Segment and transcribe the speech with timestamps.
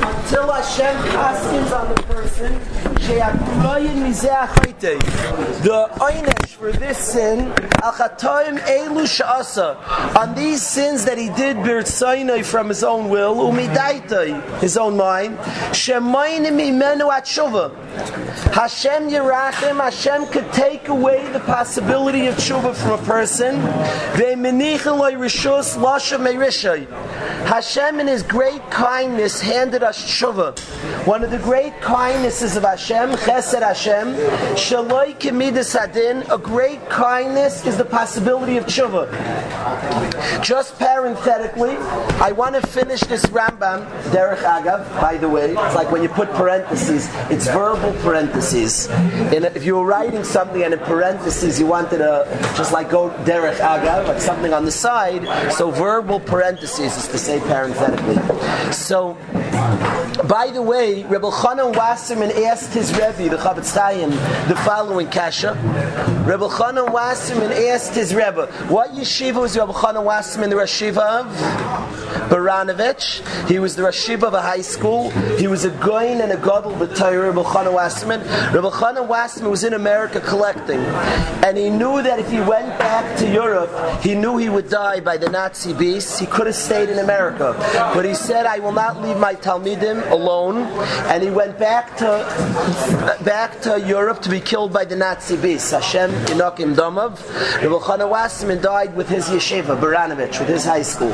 [0.00, 2.58] Until Hashem chaskins on the person,
[5.62, 7.50] the einish for this sin,
[7.82, 14.76] elu sha'asa, on these sins that he did birtzainai from his own will, umidaitai, his
[14.76, 15.36] own mind,
[15.74, 17.74] shemaynim imenu at shuva.
[18.54, 23.56] Hashem Yerachim, Hashem could take away the possibility of tshuva from a person.
[27.46, 30.58] Hashem, in His great kindness, handed us tshuva.
[31.06, 34.14] One of the great kindnesses of Hashem, Chesed Hashem,
[34.54, 39.08] Shaloi Kemidas Hadin, a great kindness is the possibility of tshuva.
[40.42, 41.76] Just parenthetically,
[42.20, 45.52] I want to finish this Rambam, Derech Agav, by the way.
[45.52, 48.90] It's like when you put parentheses, it's verbal parentheses.
[49.32, 52.90] In a, if you were writing something and in parentheses you wanted to just like
[52.90, 58.16] go Derech Agav, like something on the side, so verbal parentheses is to say parenthetically.
[58.72, 59.16] So,
[60.28, 64.10] by the way, Rebbe Chanan Wasserman asked his Rebbe, the Chofetz Chaim,
[64.48, 65.54] the following kasha.
[66.26, 71.26] Rebbe Chanan Wasserman asked his Rebbe, what yeshiva was Rebbe Chanan Wasserman the Rashiva of?
[72.30, 73.20] Baranovich.
[73.48, 75.10] He was the Rashiva of a high school.
[75.38, 78.20] He was a gaon and a gadol b'Torah, Rebbe Chanan Wasserman.
[78.52, 80.80] Rebbe Chanan Wasserman was in America collecting,
[81.44, 83.70] and he knew that if he went back to Europe,
[84.02, 86.18] he knew he would die by the Nazi beasts.
[86.18, 87.54] He could have stayed in America,
[87.94, 90.66] but he said, "I will not leave my talmidim alone,"
[91.10, 92.24] and he went back to
[93.24, 95.70] back to Europe to be killed by the Nazi beasts.
[95.72, 97.18] Hashem Inokim Domov.
[97.62, 101.12] Rebbe Chanan Wasserman died with his yeshiva, Baranovich, with his high school.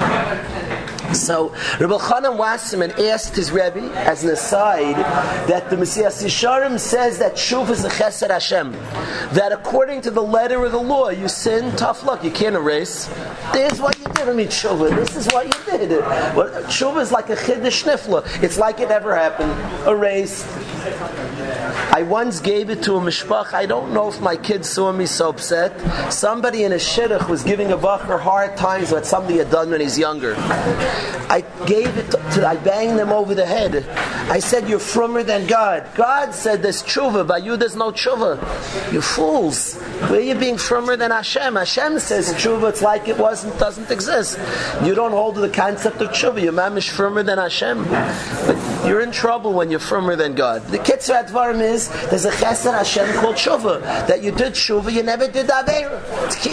[1.14, 4.96] So Rabbi Chanan Wasserman asked his Rebbe, as an aside,
[5.48, 8.72] that the Messiah Yisharim says that Shuv is a Chesed Hashem.
[9.32, 13.06] That according to the letter of the law, you sin, tough luck, you can't erase.
[13.52, 14.28] This is what you did.
[14.28, 15.90] I mean, Shuv, this is what you did.
[16.68, 18.42] Shuv is like a Chiddush Nifla.
[18.42, 19.52] It's like it never happened.
[19.86, 20.46] Erased.
[21.90, 23.54] I once gave it to a mishpach.
[23.54, 26.12] I don't know if my kids saw me so upset.
[26.12, 29.80] Somebody in a shidduch was giving a bacher hard times what somebody had done when
[29.80, 30.34] he's younger.
[30.36, 33.88] I gave it to, I banged them over the head.
[34.30, 35.88] I said, You're frummer than God.
[35.94, 37.26] God said there's tshuva.
[37.26, 38.92] By you, there's no tshuva.
[38.92, 39.80] You fools.
[40.08, 41.56] Where are you being frummer than Hashem?
[41.56, 44.38] Hashem says tshuva, it's like it wasn't, doesn't exist.
[44.84, 46.42] You don't hold to the concept of tshuva.
[46.42, 47.84] You're mamish frummer than Hashem.
[47.84, 50.62] But you're in trouble when you're frummer than God.
[50.66, 53.80] The Kitzur Advarim is there's a chesed Hashem called tshuva.
[54.08, 56.02] That you did tshuva, you never did Aveira.
[56.26, 56.46] It's,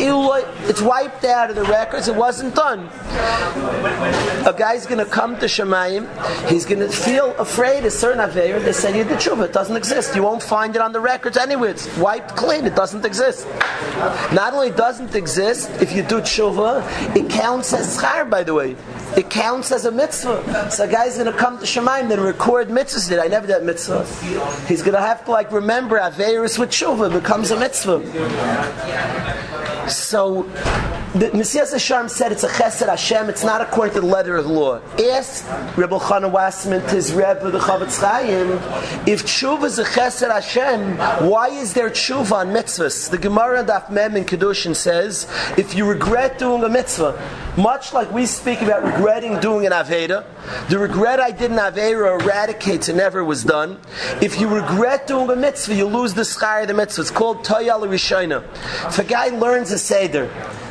[0.69, 2.87] it's wiped out of the records, it wasn't done.
[4.45, 6.05] A guy's going to come to Shemayim,
[6.47, 8.63] he's going to feel afraid of certain Aveira.
[8.63, 10.15] They say you did tshuva, it doesn't exist.
[10.15, 11.71] You won't find it on the records anywhere.
[11.71, 13.47] It's wiped clean, it doesn't exist.
[14.33, 16.83] Not only doesn't exist, if you do tshuva,
[17.15, 18.75] it counts as schar, by the way.
[19.17, 20.69] It counts as a mitzvah.
[20.69, 23.07] So a guy's going to come to Shemayim and record mitzvahs.
[23.07, 24.03] Did I never did mitzvah?
[24.67, 28.01] He's going to have to like remember Averis with tshuva becomes a mitzvah.
[29.89, 30.43] So
[31.15, 34.43] the Messias Hashem said it's a chesed Hashem, it's not according to the letter of
[34.43, 34.81] the law.
[34.99, 35.45] Ask
[35.77, 38.51] Rebbe Chana Wasserman to his Rebbe, the Chofetz Chaim,
[39.07, 40.97] if tshuva is a chesed Hashem,
[41.29, 43.09] why is there tshuva on mitzvahs?
[43.09, 45.25] The Gemara Daf Mem in Kedushin says,
[45.57, 47.17] if you regret doing a mitzvah,
[47.57, 50.25] much like we speak about regretting doing an Aveda,
[50.67, 53.79] the regret I did in Aveda eradicates and never was done.
[54.21, 57.03] If you regret doing a mitzvah, you lose the schar of the mitzvah.
[57.03, 58.43] It's called Toyal Rishona.
[58.87, 60.29] If a guy learns a Seder,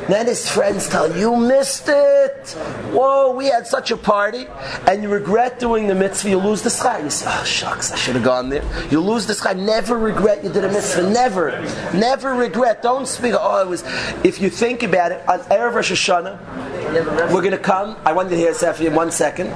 [0.08, 2.48] then his friends tell you missed it.
[2.92, 4.46] Whoa, we had such a party,
[4.86, 6.30] and you regret doing the mitzvah.
[6.30, 7.02] You lose the schar.
[7.02, 9.56] You say, "Oh shucks, I should have gone there." You lose the schar.
[9.56, 11.10] Never regret you did a mitzvah.
[11.10, 11.60] Never,
[11.94, 12.82] never regret.
[12.82, 13.34] Don't speak.
[13.36, 13.82] Oh, it was.
[14.24, 17.96] If you think about it, on erev Rosh Hashanah, we're going to come.
[18.04, 19.48] I want to hear Sefi in one second.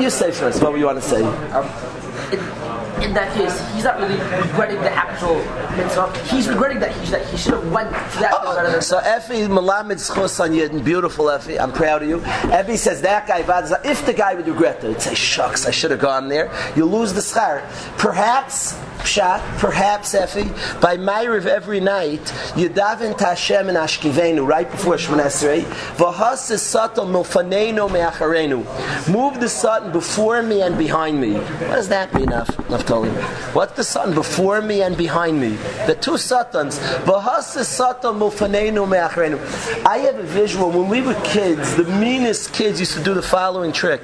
[0.00, 0.62] You say first.
[0.62, 2.56] What you want to say?
[3.02, 5.36] In that case, he's not really regretting the actual
[5.76, 6.16] mitzvah.
[6.24, 8.82] He's regretting that he, that he should have went to that oh, mitzvah.
[8.82, 12.22] So Effie Malamed Schos on Yidden, beautiful Effie, I'm proud of you.
[12.52, 13.40] Effie says that guy,
[13.84, 16.52] if the guy would regret it, he'd say, shucks, I should have gone there.
[16.76, 17.62] You lose the schar.
[17.98, 20.48] Perhaps Pshat, perhaps Effie,
[20.80, 25.62] by Ma'ariv every night, you daven to Hashem and Ashkivenu, right before Shemon Esrei,
[25.96, 28.64] V'has satel milfanenu me'acharenu.
[29.12, 31.34] Move the Satan before me and behind me.
[31.34, 33.10] What does that mean, Naftali?
[33.54, 35.56] What's the Satan before me and behind me?
[35.86, 36.78] The two Satans.
[37.04, 39.38] V'has satel milfanenu me'acharenu.
[39.84, 43.22] I have a visual, when we were kids, the meanest kids used to do the
[43.22, 44.02] following trick.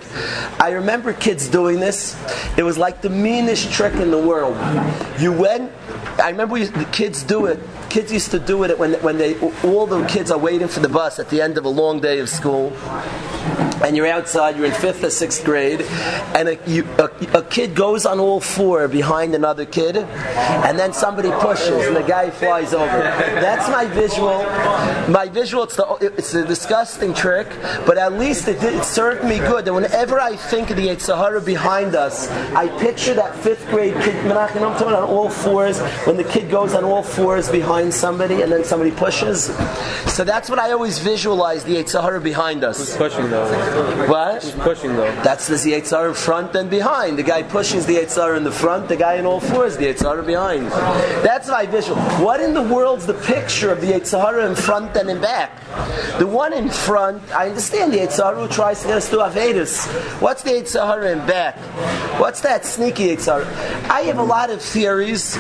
[0.59, 2.17] I remember kids doing this.
[2.57, 4.57] It was like the meanest trick in the world.
[5.19, 5.73] You went,
[6.23, 7.61] I remember we, the kids do it.
[7.91, 10.89] kids used to do it when when they all the kids are waiting for the
[10.89, 12.73] bus at the end of a long day of school
[13.85, 15.83] and you're outside, you're in fifth or sixth grade,
[16.35, 17.05] and a, you, a,
[17.39, 22.03] a, kid goes on all four behind another kid, and then somebody pushes, and the
[22.03, 22.87] guy flies over.
[22.87, 24.43] That's my visual.
[25.13, 25.65] My visual.
[25.65, 27.49] It's, the, it's a disgusting trick,
[27.87, 29.67] but at least it, it served me good.
[29.67, 34.15] And whenever I think of the Sahara behind us, I picture that fifth grade kid,
[34.25, 38.65] Menachem, on all fours, when the kid goes on all fours behind somebody, and then
[38.65, 39.47] somebody pushes.
[40.13, 42.79] So that's what I always visualize the Sahara behind us.
[42.79, 43.47] Who's pushing though?
[44.09, 44.43] What?
[44.43, 45.13] Who's pushing though?
[45.23, 47.19] That's the Yetzar in front and behind.
[47.19, 50.25] The guy pushes the Yetzar in the front, the guy in all fours, the Yetzar
[50.25, 50.67] behind.
[51.23, 52.01] That's my visual.
[52.25, 55.63] What in the world's the picture of the Yetzar in front and in back?
[56.19, 59.87] The one in front, I understand the who tries to get us to Avedis.
[60.21, 61.57] What's the Yetzar in back?
[62.21, 63.45] What's that sneaky Yetzar?
[63.91, 65.37] I have a lot of theories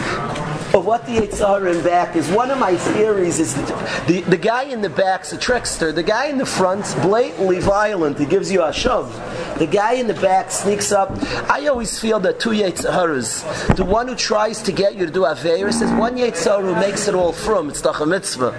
[0.76, 2.30] of what the Yitzhar in back is.
[2.30, 5.92] One of my theories is the, the guy in the back's a trickster.
[5.92, 8.18] The guy in the front's blatantly violent.
[8.18, 9.14] He gives you a shove.
[9.58, 11.10] The guy in the back sneaks up.
[11.50, 13.76] I always feel that two Yitzharas.
[13.76, 17.08] The one who tries to get you to do Averis is one Yitzhar who makes
[17.08, 17.70] it all from.
[17.70, 18.52] It's the mitzvah.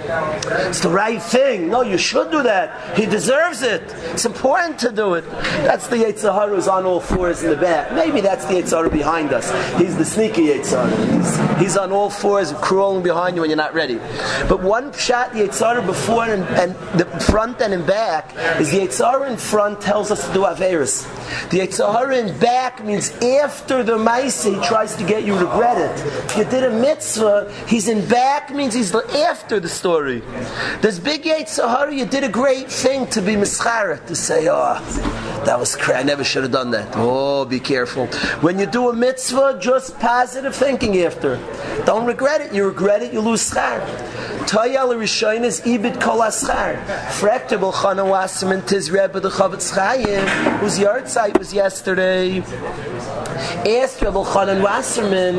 [0.67, 1.69] It's the right thing.
[1.69, 2.97] No, you should do that.
[2.97, 3.83] He deserves it.
[4.11, 5.25] It's important to do it.
[5.67, 7.93] That's the Yitzhar who's on all fours in the back.
[7.93, 9.51] Maybe that's the Yitzhar behind us.
[9.79, 10.87] He's the sneaky Yitzhar.
[11.13, 13.99] He's, he's on all fours crawling behind you when you're not ready.
[14.49, 18.79] But one shot the Yitzhar before and, and, the front and in back is the
[18.79, 20.86] Yitzhar in front tells us to do Averis.
[21.49, 26.05] The Yitzhar in back means after the Maisa he tries to get you regret it.
[26.25, 30.21] If you did a mitzvah, he's in back means he's after the story.
[30.81, 34.79] This big Yitzhar, you did a great thing to be Mischara, to say, oh,
[35.45, 36.87] that was crazy, I never should have done that.
[36.95, 38.07] Oh, be careful.
[38.41, 41.37] When you do a mitzvah, just positive thinking after.
[41.85, 42.53] Don't regret it.
[42.53, 43.79] You regret it, you lose schar.
[44.47, 46.83] Toyal Rishon is ibid kol aschar.
[47.19, 50.25] Frekte Chanan Wasserman tis Rebbe the Chofetz Chaim,
[50.77, 52.39] yard site was yesterday.
[52.39, 55.35] Asked Rebbe Chanan Wasserman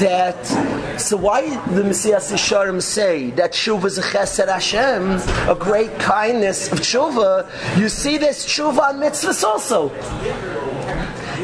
[0.00, 0.46] that,
[0.98, 6.72] so why the Messiah Sisharim say that Shuva is a chesed Hashem, a great kindness
[6.72, 7.48] of Shuva,
[7.78, 9.90] you see this Shuva on mitzvahs also.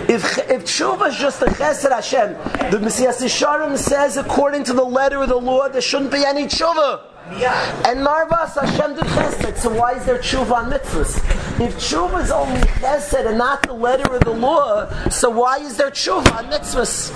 [0.09, 4.85] If, if tshuva is just a chesed Hashem, the Messiah Sisharim says according to the
[4.85, 7.12] letter of the law, there shouldn't be any tshuva.
[7.34, 11.17] And Marvas Hashem did chesed, so why is there tshuva on mitzvahs?
[11.61, 15.76] If tshuva is only chesed and not the letter of the law, so why is
[15.76, 17.11] there tshuva on mitzvahs?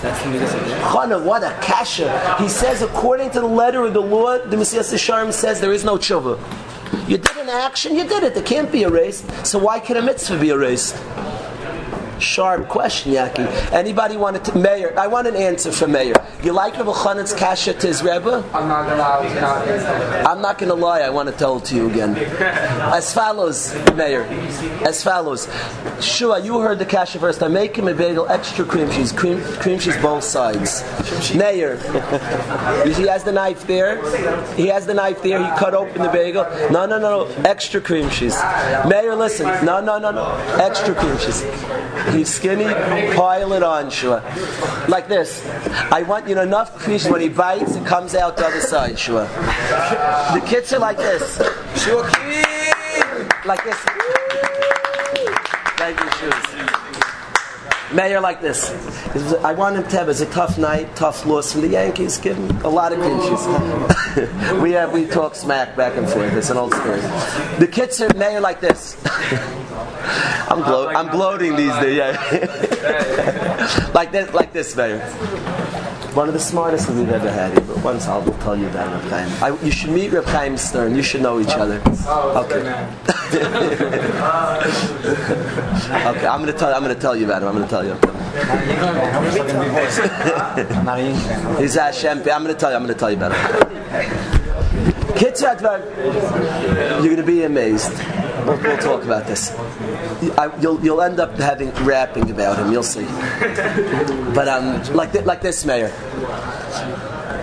[0.90, 2.36] Chana, what a kasha.
[2.38, 5.84] He says according to the letter of the law, the Messiah Sisharim says there is
[5.84, 6.38] no tshuva.
[7.08, 8.36] You did an action, you did it.
[8.36, 9.24] It can't be erased.
[9.44, 10.96] So why can a mitzvah be erased?
[12.18, 13.46] Sharp question, Yaki.
[13.72, 14.98] Anybody want to, Mayor?
[14.98, 16.14] I want an answer from Mayor.
[16.42, 18.44] You like Rabbi Chanan's kasha to his Rebbe?
[18.52, 20.24] I'm not gonna lie.
[20.26, 21.00] I'm not gonna lie.
[21.00, 22.16] I want to tell it to you again.
[22.16, 24.22] As follows, Mayor.
[24.84, 25.48] As follows.
[26.00, 27.42] Shua, you heard the kasha first.
[27.42, 30.82] I make him a bagel, extra cream cheese, cream, cream cheese both sides.
[31.34, 31.76] Mayor,
[32.84, 33.96] he has the knife there.
[34.54, 35.42] He has the knife there.
[35.42, 36.44] He cut open the bagel.
[36.70, 37.42] No, no, no, no.
[37.44, 38.36] Extra cream cheese.
[38.86, 39.46] Mayor, listen.
[39.64, 40.36] No, no, no, no.
[40.60, 41.42] Extra cream cheese.
[42.12, 42.64] He's skinny,
[43.14, 44.22] pile it on, Shua.
[44.88, 45.44] Like this.
[45.92, 48.98] I want you know enough crease when he bites, it comes out the other side,
[48.98, 49.24] Shua.
[50.34, 51.36] The kids are like this.
[51.82, 52.02] Shua,
[53.44, 53.76] like this.
[55.76, 56.75] Thank you, shoes.
[57.92, 58.70] Mayor like this.
[59.44, 62.18] I want him to have it's a tough night, tough loss from the Yankees.
[62.18, 63.46] Give him a lot of pinches.
[64.62, 66.32] we have we talk smack back and forth.
[66.32, 67.00] It's an old story.
[67.60, 68.96] The kids are mayor like this.
[70.48, 71.96] I'm glo- I'm gloating these days.
[71.96, 73.90] Yeah.
[73.94, 74.98] like this, like this, mayor.
[76.16, 79.02] One of the smartest we've ever had here, but once I'll tell you about Reb
[79.10, 79.28] Chaim.
[79.44, 80.96] I, you should meet Reb Chaim Stern.
[80.96, 81.60] You should know each oh.
[81.60, 81.82] other.
[82.06, 82.56] Oh, okay.
[86.16, 86.74] okay, I'm gonna tell.
[86.74, 87.48] I'm gonna tell you about him.
[87.48, 87.92] I'm gonna tell you.
[91.60, 92.20] He's Hashem.
[92.20, 92.76] I'm gonna tell you.
[92.76, 94.35] I'm gonna tell you about him.
[97.02, 97.92] You're gonna be amazed.
[98.46, 99.50] We'll, talk about this.
[100.38, 102.70] I, you'll, you'll end up having rapping about him.
[102.70, 103.04] You'll see.
[104.34, 105.92] But um, like th- like this, Mayor.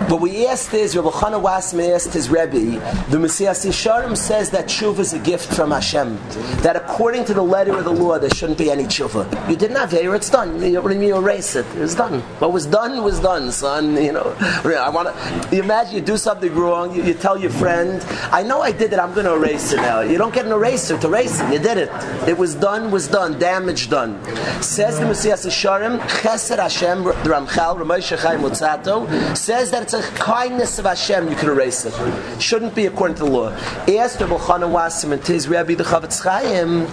[0.08, 4.66] What we asked is, Rabbi Chanan Wasserman asked his Rebbe, the Mesilas Yesharim says that
[4.66, 6.16] tshuva is a gift from Hashem.
[6.62, 9.48] That according to the letter of the law, there shouldn't be any tshuva.
[9.48, 10.60] You didn't have here, it's done.
[10.62, 11.66] You, you erase it.
[11.76, 12.20] It's done.
[12.38, 13.96] What was done was done, son.
[13.96, 15.58] You know, I want to.
[15.58, 16.94] Imagine you do something wrong.
[16.94, 18.98] You, you, tell your friend, "I know I did it.
[18.98, 21.52] I'm going to erase it now." You don't get an eraser to erase it.
[21.52, 21.90] You did it.
[22.28, 22.90] It was done.
[22.90, 23.38] Was done.
[23.38, 24.22] Damage done.
[24.62, 30.78] Says the Mesilas Yesharim, Chesed Hashem, Ramchal, Ramosha Chaim Luzzatto, says that it's a kindness
[30.78, 31.94] of Hashem, you can erase it.
[32.40, 33.50] Shouldn't be according to the law.
[33.86, 36.86] He asked Rabbi Chanan Wasserman to his Rabbi the Chavetz Chaim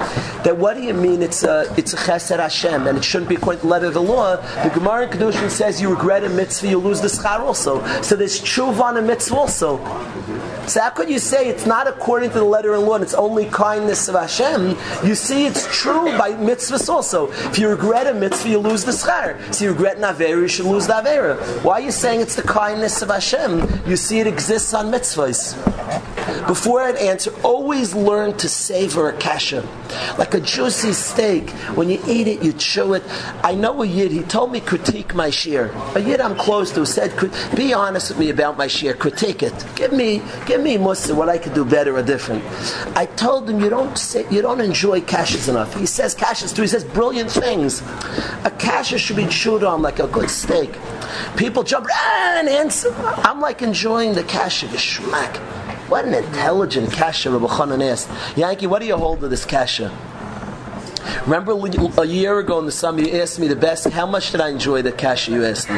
[0.43, 3.35] that what do you mean it's a it's a chesed Hashem and it shouldn't be
[3.35, 4.35] according to the letter of the law.
[4.63, 7.83] The Gemara in Kedushin says you regret a mitzvah, you lose the schar also.
[8.01, 9.77] So there's tshuva on a mitzvah also.
[10.67, 13.13] So how could you say it's not according to the letter and law and it's
[13.13, 14.77] only kindness of Hashem?
[15.05, 17.31] You see, it's true by mitzvahs also.
[17.31, 19.53] If you regret a mitzvah, you lose the schar.
[19.53, 21.37] So you regret an avera, you should lose the avera.
[21.63, 23.67] Why are you saying it's the kindness of Hashem?
[23.85, 25.57] You see, it exists on mitzvahs.
[26.47, 29.67] Before I'd answer, always learn to savor a kasha.
[30.17, 33.03] Like a juicy steak, when you eat it, you chew it.
[33.43, 35.71] I know a yid, he told me critique my shiur.
[35.95, 37.13] A yid I'm close to said,
[37.55, 39.53] be honest with me about my shiur, critique it.
[39.75, 42.43] Give me, give me mussar what I could do better or different.
[42.97, 45.75] I told him, you don't say, you don't enjoy kashas enough.
[45.75, 47.81] He says kashas too, he says brilliant things.
[48.45, 50.71] A kasha should be chewed on like a good steak.
[51.35, 52.93] People jump ah, and answer.
[53.23, 55.39] I'm like enjoying the kasha, the schmack.
[55.91, 58.09] What an intelligent kasha, Rabbi Chanan asked.
[58.37, 59.91] Yankee, what do you hold of this kasha?
[61.23, 64.39] Remember a year ago in the summer you asked me the best, how much did
[64.39, 65.75] I enjoy the kasha you asked me?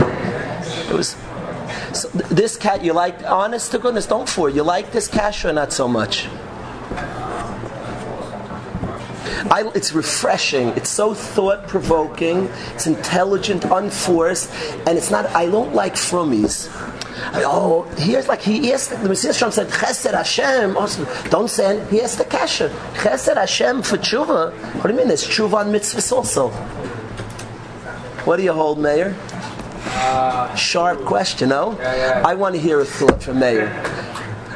[0.88, 1.15] It was,
[1.93, 5.53] so this cat, you like, honest to goodness, don't for You like this kasha or
[5.53, 6.27] not so much?
[9.50, 10.70] I, it's refreshing.
[10.70, 12.50] It's so thought provoking.
[12.75, 14.53] It's intelligent, unforced,
[14.88, 15.25] and it's not.
[15.36, 16.70] I don't like frummies.
[17.36, 20.77] Oh, here's like he asked the Mesilas Yesharim said Chesed Hashem.
[20.77, 21.89] Also, don't it.
[21.89, 24.53] He asked the kasha Chesed Hashem for tshuva.
[24.75, 25.08] What do you mean?
[25.08, 26.50] There's tshuva on mitzvahs also.
[28.25, 29.15] What do you hold, Mayor?
[29.86, 31.77] Uh, Sharp question, no?
[31.79, 32.24] Yeah, yeah.
[32.25, 33.70] I want to hear a thought from Mayor.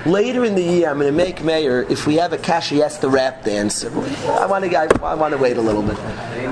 [0.06, 1.82] Later in the year, I'm going to make Mayor.
[1.90, 3.84] If we have a kasha, he has to rap dance.
[3.84, 4.76] I want to.
[4.76, 5.98] I, I want to wait a little bit.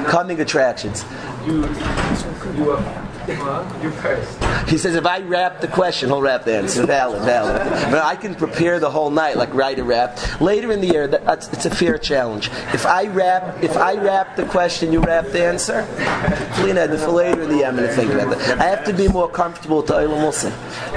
[0.08, 1.06] Coming attractions.
[1.46, 4.70] You, you, uh, you first.
[4.70, 6.86] He says if I rap the question, he'll rap the answer.
[6.86, 7.62] Valid, valid.
[7.92, 10.20] But I can prepare the whole night, like write a rap.
[10.42, 12.48] Later in the year, that's, it's a fair challenge.
[12.74, 15.84] If I rap, if I rap the question, you rap the answer.
[15.84, 17.00] Head.
[17.00, 18.60] For later in the year, I'm going to think about that.
[18.60, 20.54] I have to be more comfortable to Eilam Wilson.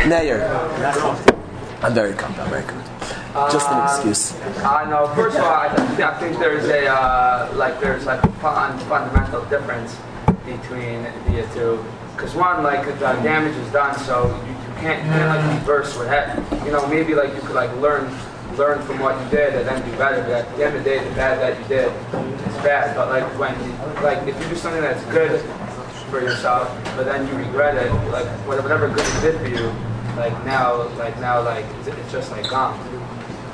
[0.08, 0.48] Nair.
[1.82, 2.44] I'm very comfortable.
[2.44, 2.88] I'm very comfortable.
[3.52, 4.34] Just an excuse.
[4.64, 5.14] I uh, know.
[5.14, 8.78] First of all, I, th- I think there's a uh, like there's like a fun,
[8.80, 9.96] fundamental difference
[10.44, 11.84] between the two
[12.18, 15.60] because one, like the damage is done, so you, you can't you can't like mm.
[15.60, 16.66] reverse what happened.
[16.66, 18.10] You know, maybe like you could like learn
[18.56, 20.20] learn from what you did and then do better.
[20.22, 22.96] But at the end of the day, the bad that you did is bad.
[22.96, 23.72] But like when you,
[24.02, 25.40] like if you do something that's good
[26.10, 29.68] for yourself, but then you regret it, like whatever good it did for you,
[30.16, 32.76] like now, like now, like it's, it's just like gone.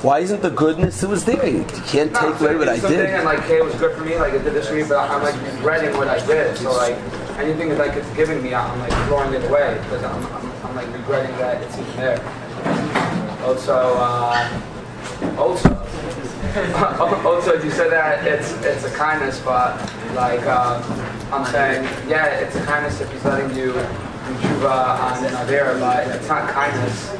[0.00, 1.46] Why isn't the goodness that was there?
[1.46, 3.10] You can't No, take so away what I it's something did.
[3.10, 4.16] And like, hey, it was good for me.
[4.16, 6.56] Like it did this for me, but I'm like regretting what I did.
[6.56, 6.96] So like
[7.38, 10.76] anything that like it's giving me, I'm like throwing it away because I'm, I'm, I'm
[10.76, 12.20] like regretting that it's even there.
[13.44, 14.60] Also, uh,
[15.38, 15.70] also,
[17.26, 19.76] also, you said that it's it's a kindness, but
[20.14, 20.82] like um,
[21.32, 23.72] I'm saying, yeah, it's a kindness if he's letting you
[24.24, 27.14] tshuva on an avera, but it's not kindness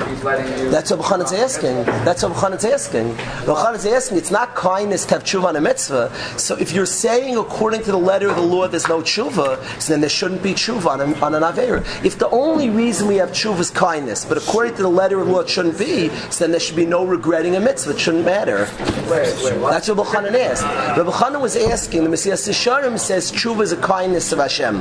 [0.00, 0.70] if he's letting you.
[0.70, 1.84] That's what B'chanan's asking.
[2.04, 3.14] That's what B'chanan's asking.
[3.14, 6.12] B'chanan's asking, it's not kindness to have tshuva on a mitzvah.
[6.38, 9.92] So if you're saying according to the letter of the law there's no tshuva, so
[9.92, 11.80] then there shouldn't be tshuva on, a, on an Avera.
[12.04, 15.26] If the only reason we have tshuva is kindness, but according to the letter of
[15.26, 17.92] the law it shouldn't be, so then there should be no regretting a mitzvah.
[17.92, 18.68] It shouldn't matter.
[19.10, 19.70] Wait, wait, what?
[19.70, 20.64] That's what B'chanan asked.
[20.96, 24.76] Rabbi Chanan was asking, the Mesilas Yesharim says tshuva is a kindness of Hashem.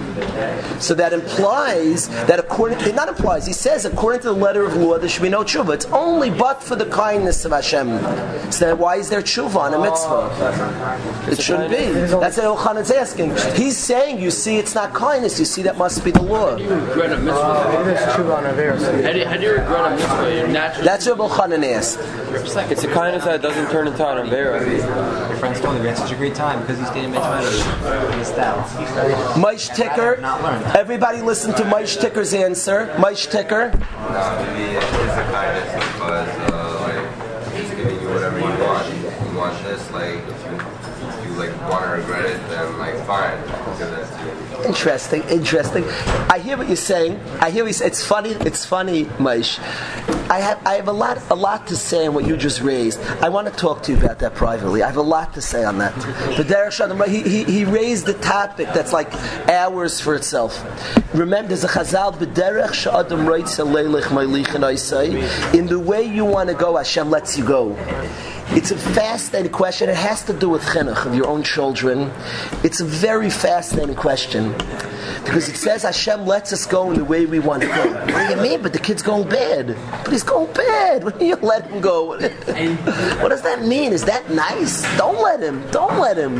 [0.82, 4.76] So that implies that according to, not implies, he says according to the letter of
[4.76, 5.74] law there should be no tshuva.
[5.74, 7.88] It's only but for the kindness of Hashem.
[8.52, 11.32] So then why is there tshuva on a mitzvah?
[11.32, 11.86] It shouldn't be.
[12.20, 13.36] That's what Elchanan's asking.
[13.56, 15.40] He's saying, you see, it's not kindness.
[15.40, 16.56] You see, that must be the law.
[16.56, 17.90] regret a mitzvah?
[17.90, 18.80] It is true on Avera.
[18.80, 20.48] So How do, you, how do you regret a mitzvah?
[20.52, 20.86] Naturally.
[20.86, 22.00] That's what Elchanan asked.
[22.72, 24.66] It's a kindness that doesn't turn into an Avera.
[25.30, 27.42] Your friends told me we had such a great time because you stayed in Mitzvah.
[28.18, 28.36] Missed.
[29.36, 30.18] Maish Ticker.
[30.76, 32.88] Everybody listen to Maish Ticker's answer.
[32.98, 33.72] Maish Ticker.
[35.98, 38.86] Uh, like he's giving you whatever you want.
[38.94, 40.58] You want this, like if you
[41.08, 43.38] if you like want to regret it, then like fine,
[44.66, 45.84] Interesting, interesting.
[46.30, 47.20] I hear what you're saying.
[47.40, 47.86] I hear what say.
[47.86, 48.32] It's funny.
[48.32, 49.60] It's funny, Maish.
[50.30, 53.00] I have I have a lot a lot to say on what you just raised.
[53.22, 54.82] I want to talk to you about that privately.
[54.82, 55.94] I have a lot to say on that.
[56.36, 56.74] But Derek
[57.10, 59.14] he, he, he raised the topic that's like
[59.48, 60.64] hours for itself.
[61.14, 65.54] Remember, there's a chazal b'derech sh'adam reitz leilech meilichen oisai.
[65.54, 67.76] In the way you want to go, Hashem lets you go.
[68.50, 69.90] It's a fascinating question.
[69.90, 72.12] It has to do with chinuch of your own children.
[72.64, 74.54] It's a very fascinating question
[75.24, 77.94] because it says Hashem lets us go in the way we want to go.
[77.94, 78.62] What do you mean?
[78.62, 79.76] But the kid's going bad.
[80.04, 81.04] But he's going bad.
[81.04, 82.08] What do you let him go?
[83.22, 83.92] what does that mean?
[83.92, 84.84] Is that nice?
[84.98, 85.64] Don't let him.
[85.72, 86.36] Don't let him.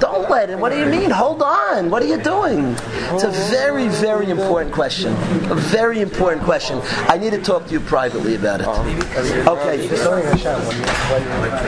[0.00, 0.60] Don't let him.
[0.60, 1.10] What do you mean?
[1.10, 1.90] Hold on.
[1.90, 2.76] What are you doing?
[3.12, 5.12] It's a very, very important question.
[5.50, 6.80] A very important question.
[7.08, 8.66] I need to talk to you privately about it.
[8.68, 9.56] Oh.
[9.56, 9.88] Okay.
[9.88, 10.84] Disowning Hashem, when you,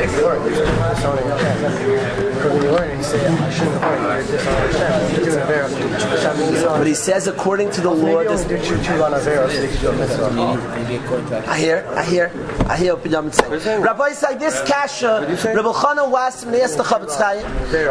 [0.02, 2.34] when you learn, you're disowning Hashem.
[2.34, 5.14] Because when you learn, you say, I shouldn't have learned, you're disowning Hashem.
[5.14, 5.68] You're doing a vera.
[5.68, 6.80] Hashem is disowning.
[6.80, 9.50] But he says, according to the law, this, only do you choose on a vera
[9.50, 11.44] so they can do a mitzvah.
[11.48, 12.30] I hear, I hear,
[12.68, 17.44] I hear what Rabbi say this kasha, Rabbi Chana was asked the Chofetz Chaim.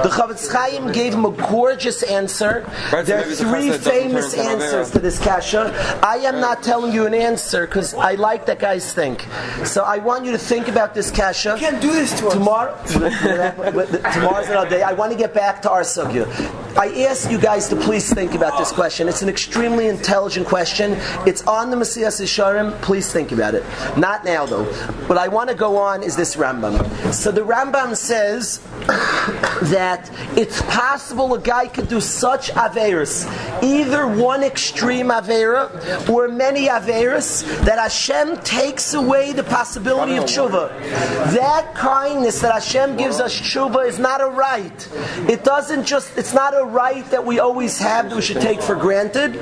[0.03, 2.65] The Chofetz Chaim gave him a gorgeous answer.
[2.91, 5.99] There are three famous turn to an answers to this kasha.
[6.01, 9.27] I am not telling you an answer because I like that guy's think.
[9.63, 11.51] So I want you to think about this kasha.
[11.51, 12.33] You can't do this to us.
[12.33, 14.81] Tomorrow, tomorrow's another day.
[14.81, 16.25] I want to get back to our sugya.
[16.77, 19.07] I ask you guys to please think about this question.
[19.07, 20.95] It's an extremely intelligent question.
[21.27, 22.81] It's on the Mesilas Yesharim.
[22.81, 23.63] Please think about it.
[23.97, 24.65] Not now, though.
[25.07, 27.13] What I want to go on is this Rambam.
[27.13, 28.59] So the Rambam says
[29.69, 29.90] that
[30.37, 33.25] it's possible a guy could do such averas,
[33.63, 40.69] either one extreme avera or many averas, that Hashem takes away the possibility of tshuva.
[41.33, 44.89] That kindness that Hashem gives us tshuva is not a right.
[45.29, 48.61] It doesn't just, it's not a right that we always have that we should take
[48.61, 49.35] for granted.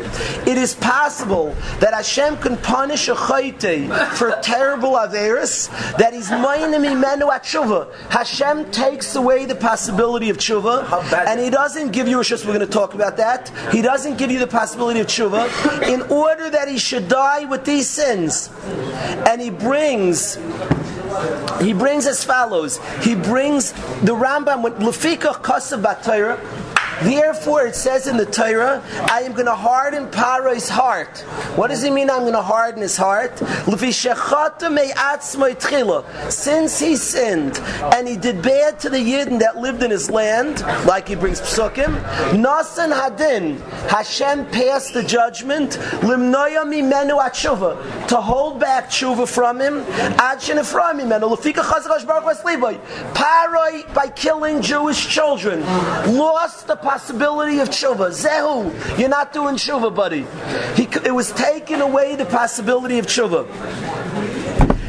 [0.48, 6.84] It is possible that Hashem can punish a chayte for terrible averas, that he's minim
[6.84, 7.94] imenu at tshuva.
[8.10, 12.54] Hashem takes away the possibility of tshuva, and he doesn't give you a shus, we're
[12.54, 13.52] going to talk about that.
[13.72, 17.66] He doesn't give you the possibility of tshuva in order that he should die with
[17.66, 18.50] these sins.
[19.28, 20.38] And he brings
[21.62, 22.80] he brings as follows.
[23.02, 26.38] He brings the Rambam with Lefika Kasav Batayra.
[27.04, 31.20] Therefore, it says in the Torah, I am going to harden Paro's heart.
[31.56, 32.10] What does he mean?
[32.10, 33.38] I'm going to harden his heart.
[36.30, 40.62] Since he sinned and he did bad to the Yidden that lived in his land,
[40.86, 42.02] like he brings psukim,
[42.32, 45.74] Nasan hadin, Hashem passed the judgment,
[48.10, 49.84] to hold back tshuva from him.
[53.14, 55.62] Paroi, by killing Jewish children,
[56.18, 58.10] lost the possibility of tshuva.
[58.10, 60.26] Zehu, you're not doing tshuva, buddy.
[60.76, 63.46] He, it was taken away the possibility of tshuva.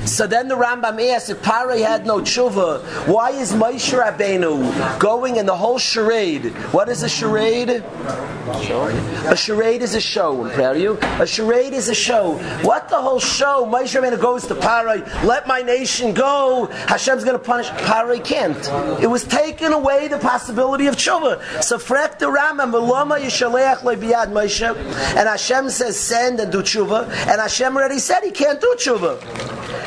[0.07, 5.37] So then the Rambam asks, if Paray had no tshuva, why is Moshe Rabbeinu going
[5.37, 6.47] in the whole charade?
[6.73, 7.83] What is a charade?
[9.31, 10.45] A charade is a show.
[10.45, 10.99] I'm proud of you.
[11.21, 12.39] A charade is a show.
[12.63, 13.65] What the whole show?
[13.67, 16.67] Moshe Rabbeinu goes to Paray, let my nation go.
[16.89, 17.69] Hashem's going to punish.
[17.69, 19.03] Paray can't.
[19.03, 21.63] It was taken away the possibility of tshuva.
[21.63, 22.75] So frek the Rambam,
[25.17, 29.19] and Hashem says, send and do tshuva, and Hashem already said he can't do tshuva.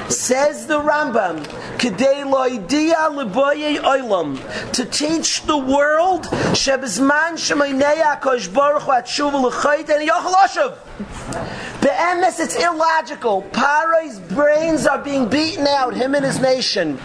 [0.09, 1.43] Says the Rambam,
[1.77, 4.37] "Kedei loidia leboye olam,"
[4.73, 10.73] to teach the world shebizman shemaynei Hakadosh Baruch Hu atshuva l'chayt and yochel oshav.
[11.81, 13.41] Be'emes, it's illogical.
[13.51, 15.93] Paro's brains are being beaten out.
[15.93, 16.97] Him and his nation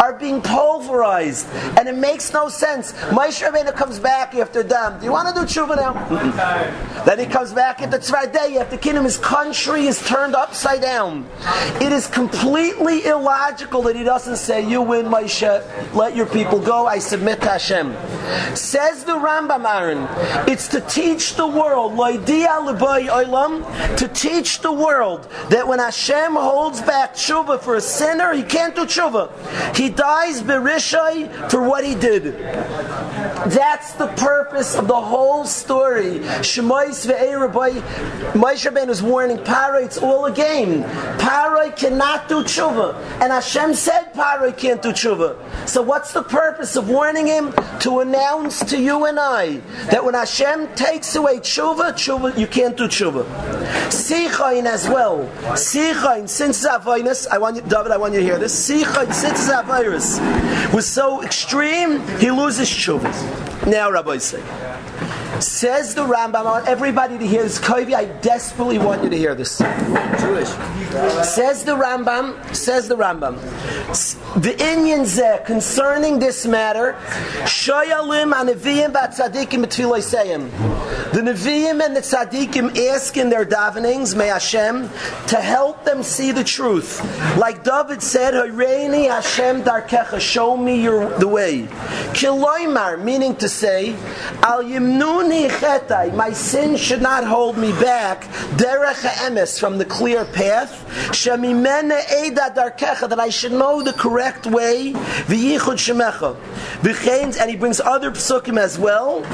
[0.00, 1.46] are being pulverized,
[1.78, 2.92] and it makes no sense.
[3.10, 4.98] Moshe Rabbeinu comes back after them.
[4.98, 7.02] Do you want to do tshuva now?
[7.04, 9.04] then he comes back at the Tzvardei after kingdom.
[9.04, 11.28] His country is turned upside down.
[11.80, 12.08] It is
[12.44, 15.94] completely illogical that he doesn't say, "You win, Moshe.
[15.94, 16.86] Let your people go.
[16.86, 17.96] I submit to Hashem."
[18.54, 20.06] Says the Rambam Aaron,
[20.46, 21.96] it's to teach the world,
[23.96, 28.74] to teach the world that when Hashem holds back tshuva for a sinner, he can't
[28.74, 29.30] do tshuva.
[29.76, 32.38] He dies berishai for what he did.
[33.46, 36.20] That's the purpose of the whole story.
[36.20, 37.82] Ve'erabai.
[38.32, 40.84] Moshe Rabbeinu is warning Paray, it's all a game.
[41.18, 42.94] Paray cannot do tshuva.
[43.20, 45.68] And Hashem said Paray can't do tshuva.
[45.68, 47.52] So what's the purpose of warning him?
[47.80, 49.56] To announce to you and I
[49.90, 53.24] that when Hashem takes away tshuva, tshuva, you can't do tshuva.
[53.88, 55.28] Sichain as well.
[55.54, 58.54] Sichain, since it's Avoinus, I want you, David, I want you to hear this.
[58.68, 63.66] Sichain, since it's Avoinus, was so extreme, he loses tshuva.
[63.66, 64.42] Now, Rabbi say.
[65.40, 67.58] Says the Rambam, I want everybody to hear this.
[67.58, 69.58] Kovi, I desperately want you to hear this.
[69.58, 70.48] Jewish.
[71.26, 73.40] Says the Rambam, says the Rambam.
[74.40, 76.94] The Inyan concerning this matter,
[77.44, 80.50] Shoyalim Anaviyim Batzadikim Betfiloiseyim.
[81.12, 84.88] The Nevi'im and the Tzadikim ask in their davenings, may Hashem,
[85.28, 87.02] to help them see the truth.
[87.38, 91.68] Like David said, Hayreini Hashem Darkecha, show me your, the way.
[92.14, 93.94] Kiloimar, meaning to say,
[94.42, 94.62] Al
[95.24, 98.24] My sin should not hold me back,
[98.56, 100.84] Derech Emes, from the clear path,
[101.24, 109.24] that I should know the correct way, and he brings other psukim as well.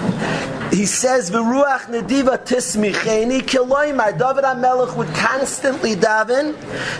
[0.70, 6.54] He says, "V'ruach nediva tismicheni." Kiloimar, David Hamelech would constantly daven,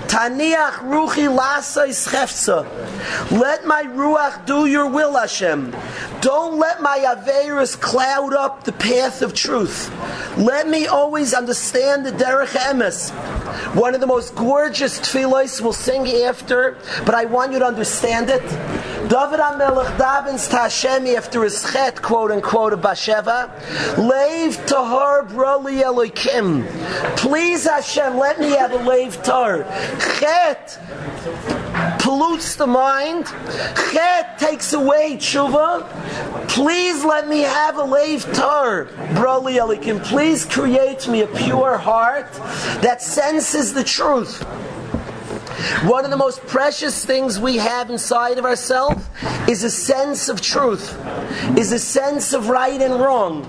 [0.08, 2.66] "Taniach ruchi lasa ischefza."
[3.30, 5.72] Let my ruach do your will, Hashem.
[6.20, 9.90] Don't let my averis cloud up the path of truth.
[10.38, 13.10] Let me always understand the derech emes.
[13.74, 18.30] One of the most gorgeous tefillos we'll sing after, but I want you to understand
[18.30, 18.42] it.
[19.10, 23.50] David HaMelech davens to Hashem after his chet, quote unquote, of Basheva.
[23.98, 26.64] Lev tahor b'ra li Elokim.
[27.16, 29.64] Please Hashem, let me have a leiv tahar.
[30.20, 31.59] Chet
[31.98, 33.26] pollutes the mind.
[33.92, 35.86] Chet takes away tshuva.
[36.48, 40.02] Please let me have a leiv tar, b'ra li Elokim.
[40.04, 42.32] Please create me a pure heart
[42.82, 44.42] that senses the truth.
[45.84, 49.04] One of the most precious things we have inside of ourselves
[49.48, 50.98] is a sense of truth,
[51.58, 53.44] is a sense of right and wrong.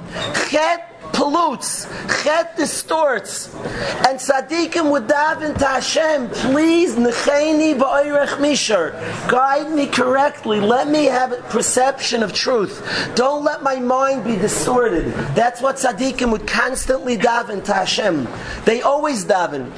[0.49, 0.90] Chet
[1.21, 1.87] pollutes,
[2.23, 3.53] Chet distorts,
[4.07, 8.91] and tzaddikim would daven to Hashem, please, necheni ba'oirech mishar,
[9.29, 12.81] guide me correctly, let me have a perception of truth.
[13.13, 15.13] Don't let my mind be distorted.
[15.35, 18.27] That's what tzaddikim would constantly daven to Hashem.
[18.65, 19.71] They always daven.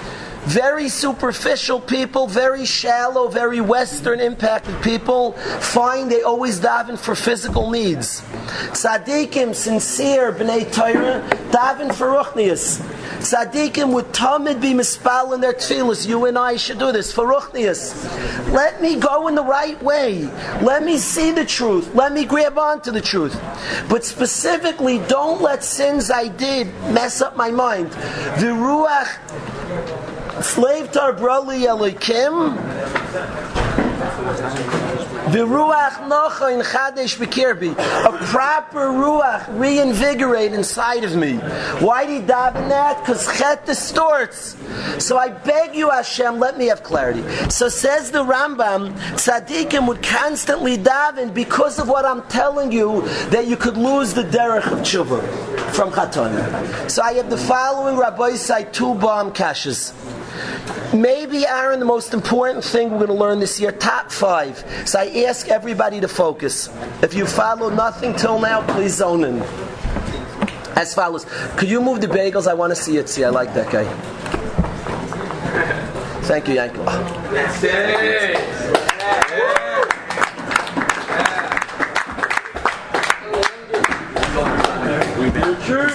[0.46, 7.72] Very superficial people, very shallow, very Western impacted people find they always daven for physical
[7.72, 8.22] needs.
[8.72, 12.82] Tzaddikim, sincere, b'nei Torah, daven for ruchnias.
[13.20, 16.06] Tzaddikim would tamid be mispal in their tefillas.
[16.06, 17.94] You and I should do this for ruchnias.
[18.52, 20.26] Let me go in the right way.
[20.62, 21.96] Let me see the truth.
[21.96, 23.40] Let me grab onto the truth.
[23.88, 27.92] But specifically, don't let sins I did mess up my mind.
[28.42, 32.58] The ruach Slave tar brali elikim.
[35.32, 41.38] The ruach nocha in chadesh b'kirbi, a proper ruach reinvigorate inside of me.
[41.80, 43.00] Why you daven that?
[43.00, 44.58] Because chet distorts.
[45.00, 47.24] So I beg you, Hashem, let me have clarity.
[47.50, 53.48] So says the Rambam, tzaddikim would constantly daven because of what I'm telling you that
[53.48, 55.22] you could lose the derech of tshuva
[55.74, 56.92] from chatonim.
[56.92, 59.94] So I have the following Rabbi say two bomb caches.
[60.94, 64.64] Maybe, Aaron, the most important thing we're going to learn this year, top five.
[64.86, 66.70] So I ask everybody to focus.
[67.02, 69.42] If you follow nothing till now, please zone in.
[70.76, 71.26] As follows.
[71.56, 72.48] Could you move the bagels?
[72.48, 73.10] I want to see it.
[73.10, 73.86] See, I like that guy.
[76.24, 76.84] Thank you, Yankel.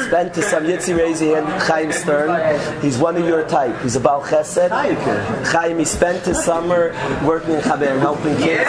[0.09, 2.81] Spent to some Yitzi Rezi and Chaim Stern.
[2.81, 3.79] He's one of your type.
[3.83, 4.71] He's a Baal Chesed.
[5.53, 6.95] Chaim, he spent his summer
[7.27, 8.65] working in Chaber, helping kids.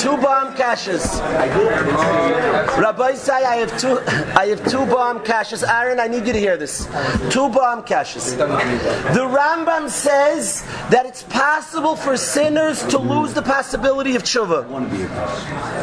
[0.00, 1.20] Two bomb caches.
[2.78, 3.98] Rabbi say I have two.
[4.36, 5.62] I have two bomb caches.
[5.62, 6.86] Aaron, I need you to hear this.
[7.30, 8.36] Two bomb caches.
[8.36, 14.64] The Rambam says that it's possible for sinners to lose the possibility of tshuva.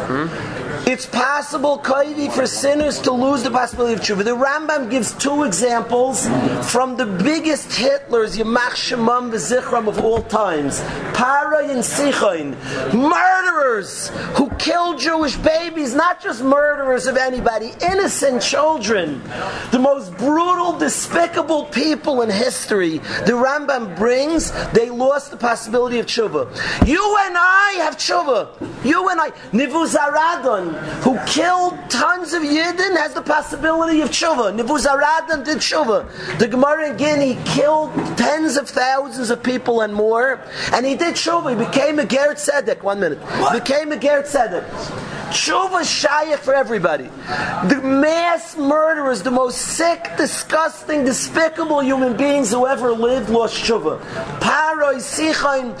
[0.06, 0.60] Hmm?
[0.88, 4.24] It's possible, Kaivi, for sinners to lose the possibility of tshuva.
[4.24, 6.26] The Rambam gives two examples
[6.70, 10.80] from the biggest Hitlers, Yamach Shemam v'Zichram of all times.
[11.14, 12.56] Para and Sichain,
[12.94, 19.22] murderers who kill Jewish babies, not just murderers of anybody, innocent children.
[19.70, 22.98] The most brutal, despicable people in history.
[22.98, 26.48] The Rambam brings, they lost the possibility of tshuva.
[26.86, 28.84] You and I have tshuva.
[28.84, 29.30] You and I.
[29.52, 34.58] Nivuzaradon, who killed tons of Yidden, has the possibility of tshuva.
[34.58, 36.38] Nivuzaradon did tshuva.
[36.38, 40.40] The Gemara in Gittin killed tens of thousands of people and more,
[40.72, 41.49] and he did tshuva.
[41.50, 42.80] He became a Ger Tzedek.
[42.84, 43.18] One minute.
[43.52, 45.09] Became a Ger Tzedek.
[45.30, 47.04] Tshuva shayach for everybody.
[47.04, 54.00] The mass murderers, the most sick, disgusting, despicable human beings who ever lived, lost tshuva.
[54.40, 55.76] Paro Paroi Sichain,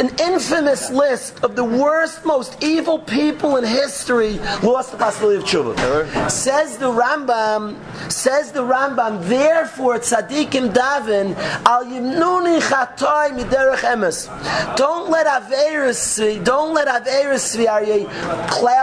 [0.00, 5.44] an infamous list of the worst, most evil people in history lost the possibility of
[5.44, 6.30] tshuva.
[6.30, 7.76] Says the Rambam,
[8.12, 14.28] says the Rambam, therefore tzaddikim davin al yimnuni chatoi miderech emes.
[14.76, 17.56] Don't let Averis, don't let Averis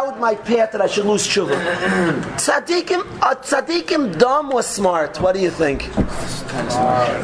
[0.01, 1.55] cloud my path that I should lose tshuva.
[2.37, 5.19] tzaddikim, a tzaddikim dumb was smart.
[5.21, 5.83] What do you think?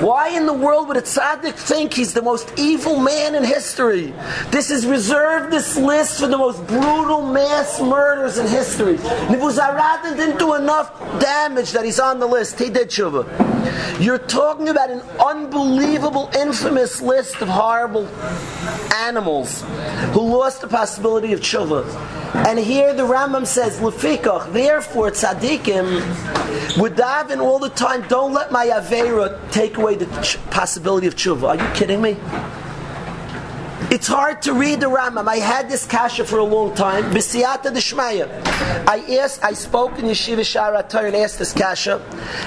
[0.02, 4.14] Why in the world would a tzaddik think he's the most evil man in history?
[4.52, 8.98] This is reserved, this list, for the most brutal mass murders in history.
[9.30, 12.60] Nebuchadnezzar didn't do enough damage that he's on the list.
[12.60, 13.26] He did tshuva.
[14.00, 18.08] You're talking about an unbelievable, infamous list of horrible
[18.94, 19.64] animals
[20.14, 21.84] who lost the possibility of tshuva.
[22.46, 28.52] And here the Rambam says, Lefikach, therefore tzaddikim would daven all the time, don't let
[28.52, 30.06] my Avera take away the
[30.52, 31.50] possibility of tshuva.
[31.50, 32.18] Are you kidding me?
[33.90, 35.30] It's hard to read the Rambam.
[35.30, 37.06] I had this kasha for a long time.
[37.06, 38.28] B'siyata d'shmaya.
[38.86, 42.02] I asked, I spoke in Yeshiva Shaarei Torah and asked this kasha,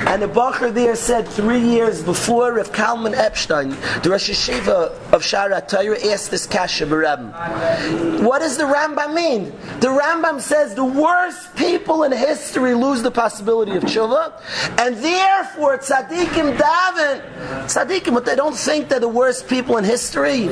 [0.07, 3.71] and the Bacher there said three years before Rav Kalman Epstein,
[4.03, 8.23] the Rosh Yeshiva of Shaarei Torah, asked this kasha b'Rambam.
[8.23, 9.45] What does the Rambam mean?
[9.81, 14.35] The Rambam says the worst people in history lose the possibility of tshuva,
[14.79, 17.65] and therefore tzaddikim daven.
[17.65, 20.49] Tzaddikim, but they don't think they're the worst people in history.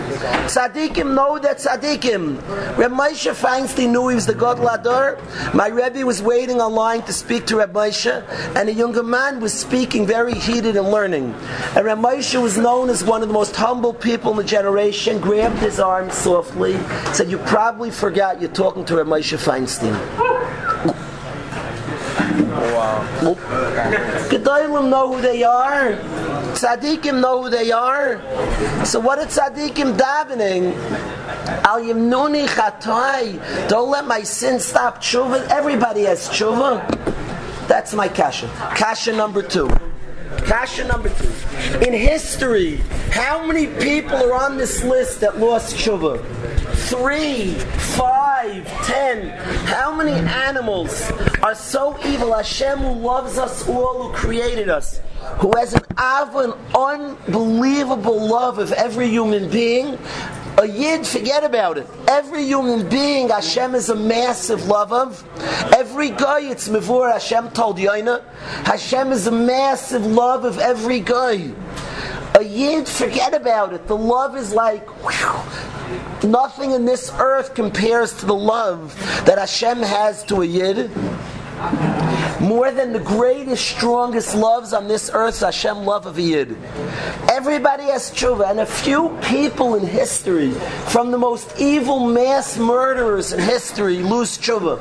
[0.49, 2.77] Tzaddikim tzaddikim know that tzaddikim.
[2.77, 5.19] Reb Moshe Feinstein knew he was the God Lador.
[5.55, 8.23] My Rebbe was waiting online to speak to Reb Moshe,
[8.57, 11.35] and a younger man was speaking very heated and learning.
[11.75, 15.21] And Reb Moshe was known as one of the most humble people in the generation,
[15.21, 16.79] grabbed his arm softly,
[17.13, 19.99] said, you probably forgot you're talking to Reb Moshe Feinstein.
[22.49, 23.05] Wow.
[24.31, 25.97] Gedolim know who they are.
[26.59, 28.21] Tzaddikim know who they are.
[28.85, 30.75] So what are tzaddikim davening?
[31.65, 33.69] Al yimnuni chatoi.
[33.69, 35.47] Don't let my sin stop tshuva.
[35.51, 36.83] Everybody has tshuva.
[37.69, 38.49] That's my kasha.
[38.75, 39.71] Kasha number two.
[40.47, 41.79] Kasha number two.
[41.87, 42.79] In history,
[43.13, 46.19] how many people are on this list that lost tshuva?
[46.89, 47.53] Three,
[47.99, 49.29] five, ten.
[49.67, 52.33] How many animals are so evil?
[52.33, 55.03] Hashem who loves us all, who created us,
[55.37, 56.35] who has an av,
[56.75, 59.99] unbelievable love of every human being.
[60.57, 61.87] A yid, forget about it.
[62.09, 65.23] Every human being, Hashem is a massive love of.
[65.75, 67.13] Every guy, it's mevur.
[67.13, 68.25] Hashem told Yaina.
[68.65, 71.53] Hashem is a massive love of every guy.
[72.35, 73.87] A yid, forget about it.
[73.89, 75.78] The love is like whew,
[76.25, 78.95] nothing in this earth compares to the love
[79.27, 80.91] that Hashem has to a yid.
[82.41, 86.57] More than the greatest, strongest loves on this earth is Hashem love of a Yid.
[87.29, 90.53] Everybody has tshuva, and a few people in history,
[90.87, 94.79] from the most evil mass murderers in history, lose tshuva.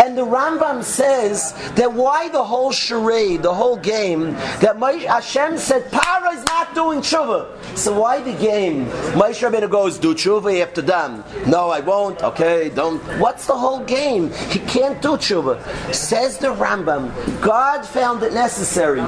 [0.00, 5.58] And the Rambam says that why the whole charade, the whole game, that Moshe, Hashem
[5.58, 7.48] said, Para is not doing tshuva.
[7.76, 8.86] So why the game?
[9.14, 11.24] Moshe Rabbeinu goes, do tshuva after them.
[11.46, 12.22] No, I won't.
[12.22, 13.00] Okay, don't.
[13.18, 14.32] What's the whole game?
[14.50, 15.94] He can't do tshuva.
[15.94, 19.02] Says the Rambam, God found it necessary.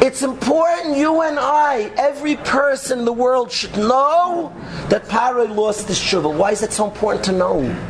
[0.00, 4.52] It's important you and I, every person in the world should know
[4.88, 6.34] that Paro lost his tshuva.
[6.34, 7.87] Why is it so important to know?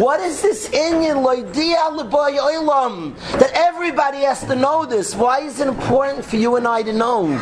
[0.00, 1.22] What is this Inyan
[3.38, 5.14] that everybody has to know this?
[5.14, 7.32] Why is it important for you and I to know?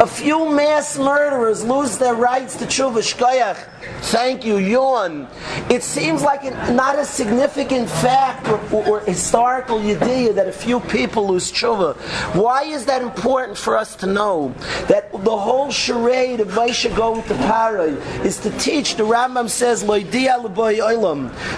[0.00, 3.56] A few mass murderers lose their rights to tshuva shkoyach.
[4.02, 5.28] Thank you, Yon.
[5.70, 6.42] It seems like
[6.72, 11.96] not a significant fact or, or, or historical idea that a few people lose tshuva.
[12.34, 14.54] Why is that important for us to know?
[14.88, 19.48] That the whole charade of Vaisha go with the paray is to teach, the Rambam
[19.48, 19.84] says,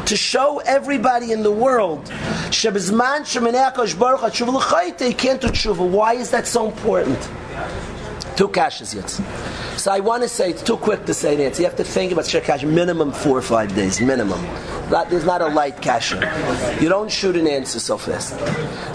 [0.07, 2.11] to show everybody in the world
[5.14, 5.88] can't do tshuva.
[5.88, 7.18] Why is that so important?
[8.37, 9.11] Two kashas yet.
[9.79, 11.62] So I want to say, it's too quick to say the answer.
[11.62, 14.40] You have to think about shekash minimum four or five days, minimum.
[14.90, 16.79] That, there's not a light kasha.
[16.81, 18.38] You don't shoot an answer so fast.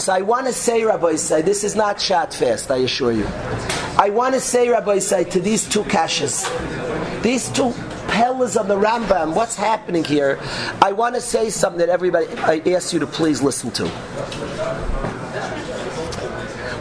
[0.01, 3.27] So I want to say, Rabbi say, this is not shot fast, I assure you.
[3.97, 6.49] I want to say, Rabbi say, to these two kashas,
[7.21, 7.71] these two
[8.15, 10.39] pillars of the Rambam, what's happening here?
[10.81, 13.87] I want to say something that everybody, I ask you to please listen to.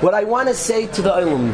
[0.00, 1.52] What I want to say to the Ilum,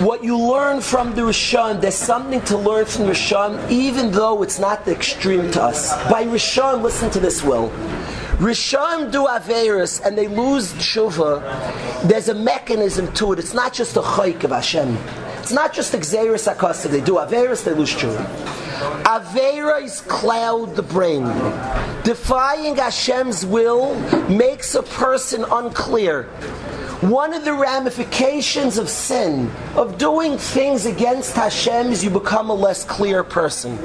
[0.00, 4.58] what you learn from the Rishon, there's something to learn from Rishon, even though it's
[4.58, 5.92] not the extreme to us.
[6.10, 7.70] By Rishon, listen to this, Will.
[8.38, 11.42] Rishon do Averis and they lose tshuva,
[12.08, 13.40] there's a mechanism to it.
[13.40, 14.96] It's not just a chayk of Hashem.
[15.38, 16.90] It's not just Xeris Akostiv.
[16.90, 18.24] They do Averis, they lose tshuva.
[19.02, 21.24] Avera is cloud the brain.
[22.04, 23.98] Defying Hashem's will
[24.28, 26.28] makes a person unclear.
[27.00, 32.54] One of the ramifications of sin, of doing things against Hashem, is you become a
[32.54, 33.78] less clear person.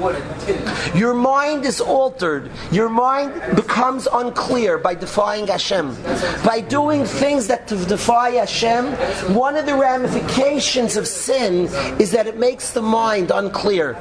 [0.96, 2.50] Your mind is altered.
[2.72, 5.96] Your mind becomes unclear by defying Hashem.
[6.44, 8.86] By doing things that defy Hashem,
[9.32, 11.66] one of the ramifications of sin
[12.00, 13.94] is that it makes the mind unclear.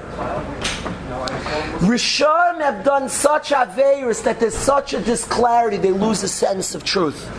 [1.84, 6.84] Rishon have done such averis that there's such a disclarity, they lose a sense of
[6.84, 7.30] truth.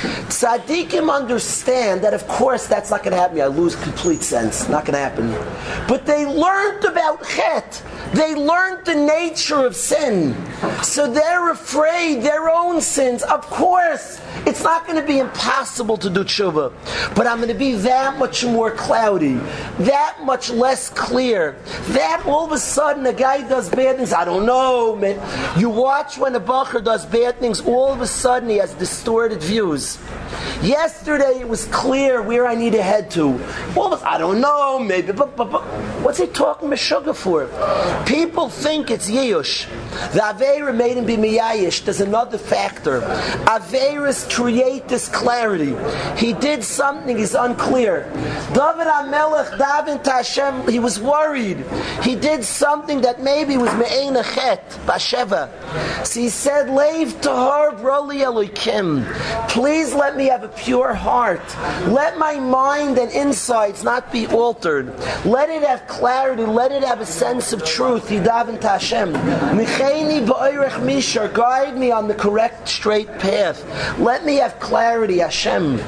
[0.00, 3.40] Tzaddikim understand that, of course, that's not going to happen.
[3.40, 4.68] I lose complete sense.
[4.68, 5.30] Not going to happen.
[5.88, 7.82] But they learned about chet.
[8.12, 10.34] They learned the nature of sin.
[10.82, 13.22] So they're afraid their own sins.
[13.22, 16.72] Of course, it's not going to be impossible to do tshuva.
[17.14, 19.34] But I'm going to be that much more cloudy.
[19.78, 21.56] That much less clear.
[21.88, 24.12] That all of a sudden a guy does bad things.
[24.12, 25.20] I don't know, man.
[25.58, 29.40] You watch when a bacher does bad things, all of a sudden he has distorted
[29.40, 29.98] views.
[30.62, 33.28] Yesterday it was clear where I need to head to.
[33.76, 35.12] Well, I don't know, maybe.
[35.12, 35.62] But, but, but
[36.02, 37.48] what's he talking sugar for?
[38.06, 39.66] People think it's Yiyush.
[40.12, 41.84] The Aveira made him be Miyayish.
[41.84, 43.00] There's another factor.
[43.46, 45.76] Aveiras create this clarity.
[46.16, 48.04] He did something, he's unclear.
[48.54, 51.64] David HaMelech, David Hashem, he was worried.
[52.02, 55.50] He did something that maybe was Me'ena Chet, Basheva.
[56.06, 59.04] So he said, Lev tahor b'ra li Elokim.
[59.48, 61.44] Please let me have a pure heart.
[61.86, 64.88] Let my mind and insides not be altered.
[65.24, 66.44] Let it have clarity.
[66.44, 67.89] Let it have a sense of truth.
[67.98, 69.12] Yidaven Hashem.
[69.12, 71.32] Micheni ba'oirech mishar.
[71.32, 73.64] Guide me on the correct, straight path.
[73.98, 75.80] Let me have clarity, Hashem.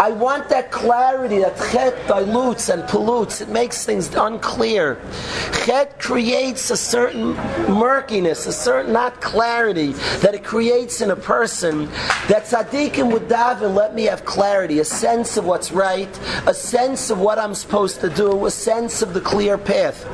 [0.00, 3.40] I want that clarity that chet dilutes and pollutes.
[3.40, 4.98] It makes things unclear.
[5.64, 7.34] Chet creates a certain
[7.68, 11.86] murkiness, a certain not clarity that it creates in a person
[12.28, 17.10] that tzaddikim would daven, let me have clarity, a sense of what's right, a sense
[17.10, 20.04] of what I'm supposed to do, a sense of the clear path.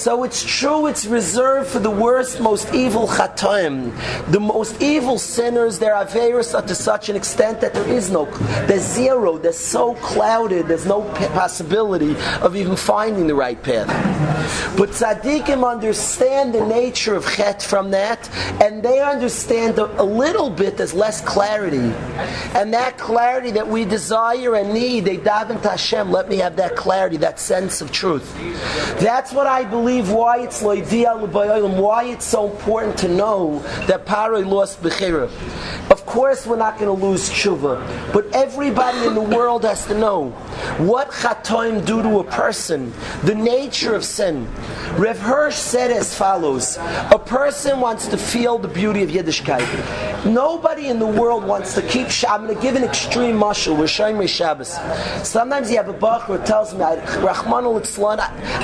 [0.00, 3.92] So it's true, it's reserved for the worst, most evil chatoim.
[4.32, 8.24] The most evil sinners, their averis are to such an extent that there is no,
[8.66, 11.02] there's zero, they're so clouded, there's no
[11.34, 13.88] possibility of even finding the right path.
[14.78, 18.26] But tzaddikim understand the nature of chet from that,
[18.62, 21.92] and they understand a, little bit, there's less clarity.
[22.56, 26.56] And that clarity that we desire and need, they daven to Hashem, let me have
[26.56, 28.34] that clarity, that sense of truth.
[28.98, 34.82] That's what I believe why it's why it's so important to know that Paroi lost
[34.82, 35.28] Bechira.
[35.90, 39.94] Of course we're not going to lose tshuva, but everybody in the world has to
[39.98, 40.32] know
[40.78, 42.92] what chatoim do to a person,
[43.24, 44.48] the nature of sin.
[44.96, 50.24] Rev Hirsch said as follows, a person wants to feel the beauty of Yiddishkeit.
[50.24, 52.34] Nobody in the world wants to keep Shah.
[52.34, 53.78] I'm going to give an extreme mushal.
[53.78, 54.78] We're showing me Shabbos.
[55.26, 57.64] Sometimes you have a bach who tells me, Rahman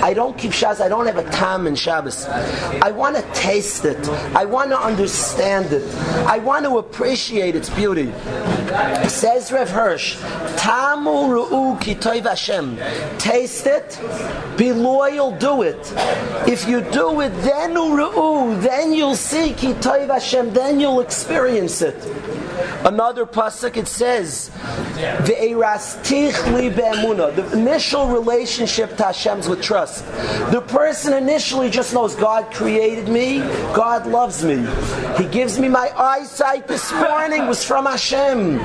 [0.03, 0.81] I don't keep Shabbos.
[0.81, 2.27] I don't have a tam in Shabbos.
[2.27, 4.09] I want to taste it.
[4.35, 5.83] I want to understand it.
[6.27, 8.13] I want to appreciate its beauty.
[9.09, 10.17] Says Rev Hirsch,
[10.57, 12.79] Tamu ru'u ki Hashem.
[13.19, 14.01] Taste it.
[14.57, 15.31] Be loyal.
[15.37, 15.93] Do it.
[16.47, 20.53] If you do it, then ru'u, then you'll see ki Hashem.
[20.53, 21.97] Then you'll experience it.
[22.85, 24.51] Another pasuk it says.
[24.95, 25.37] The
[27.53, 30.05] initial relationship to Hashem's with trust.
[30.51, 33.39] The person initially just knows God created me,
[33.75, 34.67] God loves me.
[35.17, 38.57] He gives me my eyesight this morning was from Hashem.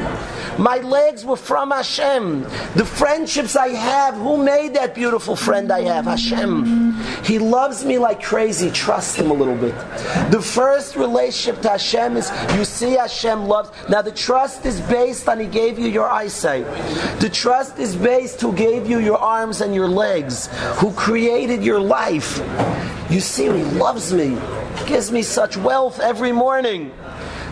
[0.57, 2.43] My legs were from Hashem.
[2.75, 6.05] The friendships I have, who made that beautiful friend I have?
[6.05, 6.93] Hashem.
[7.23, 8.69] He loves me like crazy.
[8.71, 9.75] Trust him a little bit.
[10.31, 13.69] The first relationship to Hashem is you see Hashem loves.
[13.91, 16.65] Now the trust is based on He gave you your eyesight.
[17.19, 20.47] The trust is based who gave you your arms and your legs,
[20.79, 22.39] who created your life.
[23.09, 24.37] You see, He loves me.
[24.87, 26.93] Gives me such wealth every morning.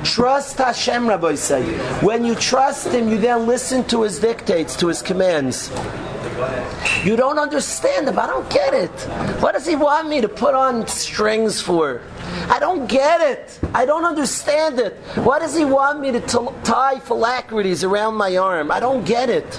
[0.06, 1.62] Trust Hashem, Rabbi say.
[2.00, 5.70] When you trust Him, you then listen to His dictates, to His commands.
[7.04, 8.18] You don't understand him.
[8.18, 8.92] I don't get it.
[9.42, 12.02] What does he want me to put on strings for?
[12.48, 13.60] I don't get it.
[13.74, 14.94] I don't understand it.
[15.16, 18.72] Why does he want me to t- tie phylacteries around my arm?
[18.72, 19.56] I don't get it.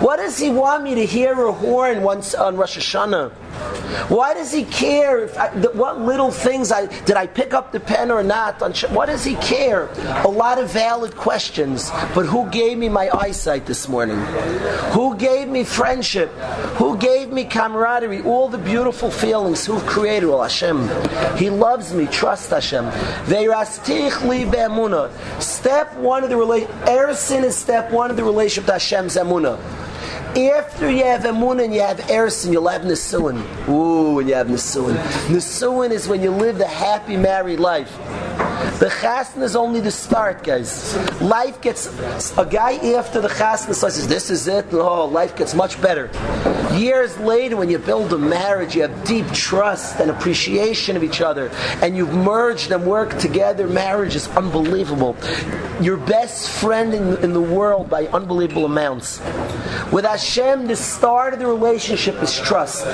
[0.00, 3.32] Why does he want me to hear a horn once on Rosh Hashanah?
[4.08, 7.80] Why does he care if I, what little things I did I pick up the
[7.80, 8.60] pen or not?
[8.60, 9.88] On, what does he care?
[10.24, 11.90] A lot of valid questions.
[12.14, 14.18] But who gave me my eyesight this morning?
[14.92, 16.30] Who gave me friendship?
[16.76, 18.22] Who gave me camaraderie?
[18.22, 19.64] All the beautiful feelings.
[19.64, 20.88] Who created all Hashem?
[21.36, 22.06] He loves me.
[22.06, 22.90] Trust Hashem.
[25.40, 26.68] Step one of the relation.
[26.86, 29.58] Ersin is step one of the relationship to Hashem's emuna.
[30.36, 33.40] After you have Emun and you have Ersin, you'll have Nisuin.
[33.70, 34.94] Ooh, when you have Nisuin.
[35.28, 37.90] Nisuin is when you live the happy married life.
[38.78, 40.94] The chasna is only the start, guys.
[41.22, 41.88] Life gets
[42.36, 46.10] a guy after the chasna says, "This is it." Oh, life gets much better.
[46.74, 51.22] Years later, when you build a marriage, you have deep trust and appreciation of each
[51.22, 53.66] other, and you've merged and worked together.
[53.66, 55.16] Marriage is unbelievable.
[55.80, 59.20] Your best friend in, in the world by unbelievable amounts.
[59.90, 62.86] With Hashem, the start of the relationship is trust,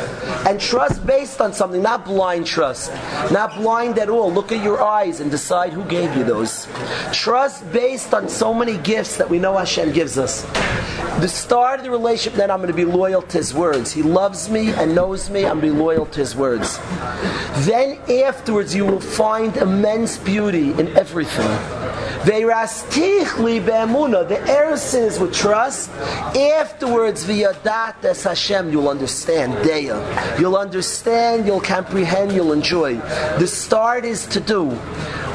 [0.46, 2.92] and trust based on something, not blind trust,
[3.32, 4.32] not blind at all.
[4.32, 6.68] Look at your eyes and decide who gave you those.
[7.12, 10.42] Trust based on so many gifts that we know Hashem gives us.
[11.20, 13.92] The start of the relationship, then I'm going to be loyal to His words.
[13.92, 16.78] He loves me and knows me, I'm going to be loyal to His words.
[17.66, 21.50] Then afterwards, you will find immense beauty in everything.
[22.24, 24.28] Ve'rastichli be'emuna.
[24.28, 25.90] The ersin is with trust.
[25.90, 29.54] Afterwards, v'yadat es Hashem, you'll understand.
[29.64, 30.38] Deya.
[30.38, 32.94] You'll understand, you'll comprehend, you'll enjoy.
[33.38, 34.70] The start is to do.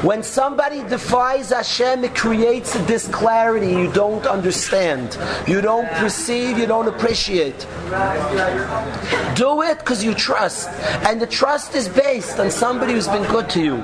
[0.02, 3.70] When somebody defies Hashem, it creates a disclarity.
[3.70, 5.18] You don't understand.
[5.48, 7.66] You don't perceive, you don't appreciate.
[9.34, 10.68] Do it because you trust.
[11.04, 13.82] And the trust is based on somebody who's been good to you.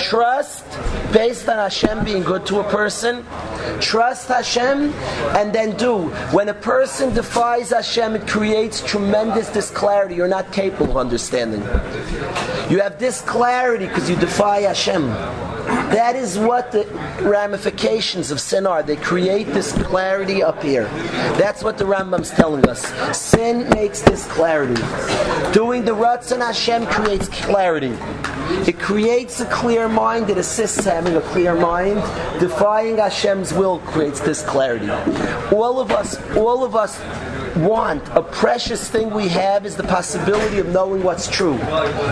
[0.00, 0.64] Trust
[1.12, 3.24] based on Hashem being good to a person.
[3.80, 4.92] Trust Hashem
[5.36, 6.08] and then do.
[6.32, 10.14] When a person defies Hashem, it creates tremendous disclarity.
[10.14, 11.62] You're not capable of understanding.
[12.70, 15.04] You have disclarity because you defy Hashem.
[15.94, 16.86] That is what the
[17.22, 18.82] ramifications of sin are.
[18.82, 20.86] They create this clarity up here.
[21.38, 22.84] That's what the Rambam's telling us.
[23.16, 24.74] Sin makes this clarity.
[25.52, 27.96] Doing the Ratzon Hashem creates clarity.
[28.68, 30.30] It creates a clear mind.
[30.30, 32.00] It assists having a clear mind.
[32.40, 34.90] Defying Hashem's will creates this clarity.
[35.54, 36.98] All of us, all of us
[37.56, 41.58] want, a precious thing we have is the possibility of knowing what's true.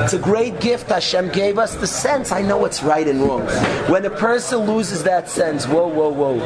[0.03, 3.43] It's a great gift Hashem gave us, the sense I know what's right and wrong.
[3.91, 6.39] When a person loses that sense, whoa, whoa, whoa.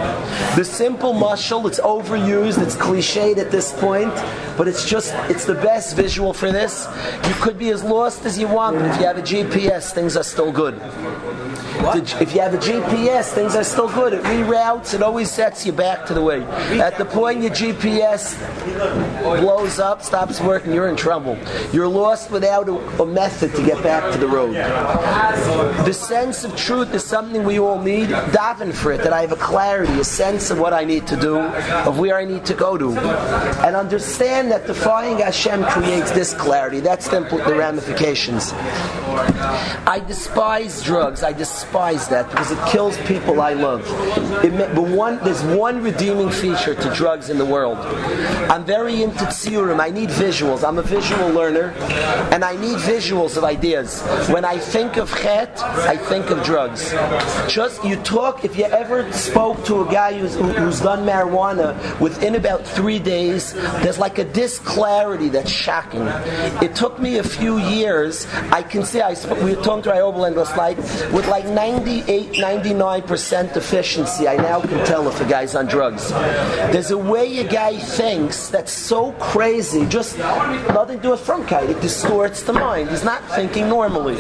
[0.57, 4.15] The simple muscle, it's overused, it's cliched at this point,
[4.57, 6.87] but it's just, it's the best visual for this.
[7.29, 10.17] You could be as lost as you want, but if you have a GPS, things
[10.17, 10.81] are still good.
[11.79, 14.13] If you have a GPS, things are still good.
[14.13, 16.43] It reroutes, it always sets you back to the way.
[16.81, 18.37] At the point your GPS
[19.41, 21.39] blows up, stops working, you're in trouble.
[21.73, 24.55] You're lost without a, a method to get back to the road.
[24.55, 28.09] The sense of truth is something we all need.
[28.09, 31.17] Daven for it, that I have a clarity, a sense of what I need to
[31.17, 32.99] do, of where I need to go to.
[33.65, 36.81] And understand that defying Hashem creates this clarity.
[36.81, 38.53] That's the, the ramifications.
[38.55, 41.23] I despise drugs.
[41.23, 43.83] I despise that because it kills people I love.
[44.45, 47.79] It, but one, there's one redeeming feature to drugs in the world.
[48.51, 49.81] I'm very into tziurim.
[49.81, 50.67] I need visuals.
[50.67, 51.71] I'm a visual learner,
[52.33, 54.03] and I need visuals of ideas.
[54.29, 56.93] When I think of chet, I think of drugs.
[57.49, 58.45] Just you talk.
[58.45, 63.53] If you ever spoke to a guy who's, who's done marijuana, within about three days,
[63.83, 66.03] there's like a disclarity that's shocking.
[66.63, 68.27] It took me a few years.
[68.51, 70.79] I can say I spoke, we talking to Oberland last night
[71.13, 74.29] with like 98, 99% efficiency.
[74.29, 76.11] I now can tell if a guy's on drugs.
[76.11, 81.71] There's a way a guy thinks that's so crazy, just nothing to do with Frankheit.
[81.71, 82.91] It distorts the mind.
[82.91, 84.17] He's not thinking normally.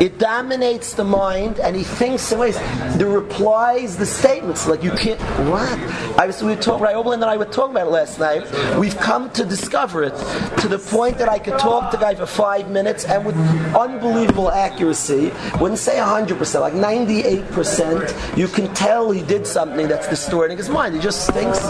[0.00, 2.56] It dominates the mind, and he thinks in ways.
[2.96, 5.20] The replies, the statements, like you can't.
[5.50, 5.78] What?
[6.16, 6.86] I was we were talking.
[6.86, 8.44] Oberland and I were talking about it last night.
[8.78, 10.16] We've come to discover it
[10.60, 13.36] to the point that I could talk to the guy for five minutes and with
[13.74, 20.56] unbelievable accuracy, wouldn't say 100%, like 98%, you can tell he did something that's distorting
[20.56, 20.94] his mind.
[20.94, 21.60] He just thinks,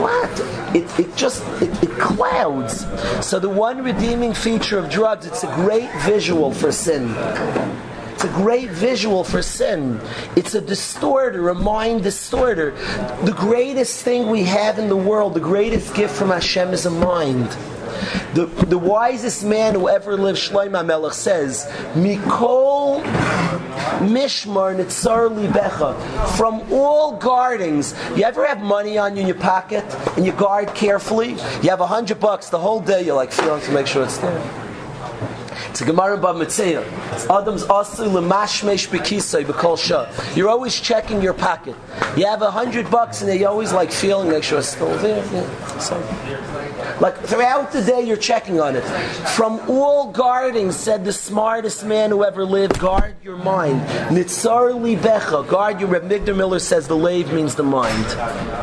[0.00, 0.30] what?
[0.74, 2.86] It, it just, it, it clouds.
[3.26, 7.14] So the one redeeming feature of drugs, it's a great visual for sin.
[8.12, 10.00] It's a great visual for sin.
[10.34, 12.72] It's a distorter, a mind distorter.
[13.22, 16.90] The greatest thing we have in the world, the greatest gift from Hashem is a
[16.90, 17.56] mind.
[18.34, 23.02] The, the wisest man who ever lived, Shlomo Melech, says, Mikol
[24.00, 25.96] Mishmar Nitzar Libecha.
[26.36, 29.84] From all guardings, you ever have money on you in your pocket
[30.16, 31.30] and you guard carefully?
[31.62, 34.18] You have a hundred bucks the whole day, you're like feeling to make sure it's
[34.18, 34.67] there.
[35.70, 36.82] It's a Gemara Bava Metzia.
[37.30, 40.06] Adam's asu lemashmesh bekisay b'kol shah.
[40.34, 41.76] You're always checking your pocket.
[42.16, 45.24] You have a hundred bucks and you're always like feeling, make sure it's still there.
[45.32, 45.78] Yeah.
[45.78, 45.96] So,
[47.00, 48.82] like throughout the day, you're checking on it.
[49.36, 53.80] From all guarding, said the smartest man who ever lived, guard your mind.
[54.10, 55.88] Nitzar libecha, guard your.
[55.88, 58.04] Reb Migdal Miller says the lave means the mind,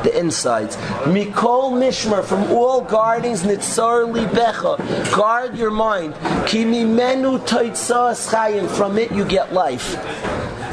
[0.04, 0.78] the insides.
[1.06, 4.78] Mikol mishmer, from all guardings, nitzar libecha,
[5.16, 6.14] guard your mind.
[6.46, 9.96] Kimi menu taitzas chayim, from it you get life.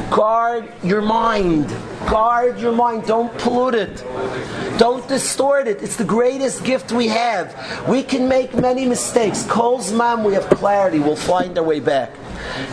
[0.09, 1.69] Guard your mind.
[2.07, 3.07] Guard your mind.
[3.07, 4.03] Don't pollute it.
[4.77, 5.81] Don't distort it.
[5.81, 7.55] It's the greatest gift we have.
[7.87, 9.43] We can make many mistakes.
[9.47, 10.99] Kol's mom, we have clarity.
[10.99, 12.15] We'll find our way back.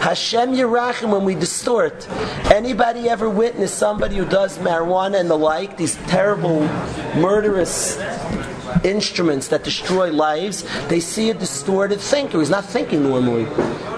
[0.01, 2.07] Hashem Yerachim, when we distort.
[2.53, 6.61] Anybody ever witnessed somebody who does marijuana and the like, these terrible,
[7.16, 7.97] murderous
[8.85, 12.39] instruments that destroy lives, they see a distorted thinker.
[12.39, 13.45] He's not thinking normally.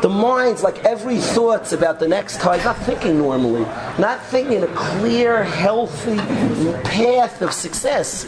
[0.01, 2.57] The mind's like every thought's about the next time.
[2.57, 3.63] He's not thinking normally.
[3.99, 6.17] Not thinking a clear, healthy
[6.83, 8.27] path of success.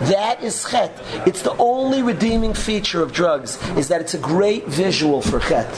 [0.00, 0.92] That is chet.
[1.26, 5.72] It's the only redeeming feature of drugs is that it's a great visual for chet.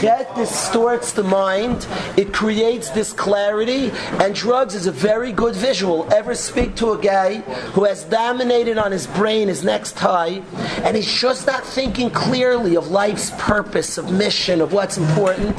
[0.00, 1.86] Chet distorts the mind.
[2.16, 6.06] It creates this clarity, and drugs is a very good visual.
[6.12, 7.36] Ever speak to a guy
[7.72, 10.42] who has dominated on his brain his next high,
[10.84, 15.56] and he's just not thinking clearly of life's purpose, of mission, of what's important.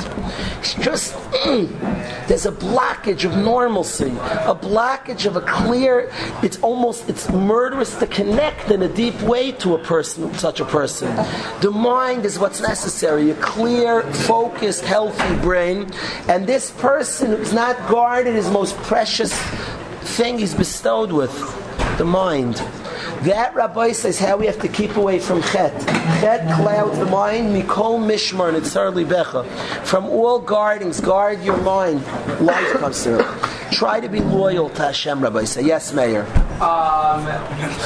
[0.59, 6.11] It's just mm, there's a blockage of normalcy, a blockage of a clear.
[6.43, 7.29] It's almost it's
[7.71, 11.07] murderous to connect in a deep way to a person, such a person.
[11.61, 15.89] The mind is what's necessary, a clear, focused, healthy brain.
[16.27, 19.33] And this person who's not guarded his most precious
[20.17, 21.31] thing he's bestowed with,
[21.97, 22.55] the mind.
[23.23, 25.71] That Rabbi says how we have to keep away from chet.
[26.19, 29.47] Chet clouds the mind, mikol mishmar, nitzar libecha.
[29.85, 32.05] From all guardings, guard your mind.
[32.41, 33.23] Life comes through.
[33.71, 35.63] Try to be loyal to Hashem, Rabbi say.
[35.63, 36.23] Yes, Meir.
[36.61, 37.25] Um,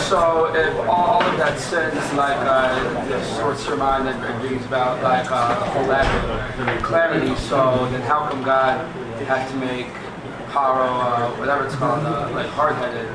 [0.09, 5.31] so if all of that sins, like uh, distorts your mind and, brings about like
[5.31, 8.85] uh, a lack of clarity, so then how come God
[9.23, 9.87] had to make
[10.49, 13.07] Paro, uh, whatever it's called, uh, like hard-headed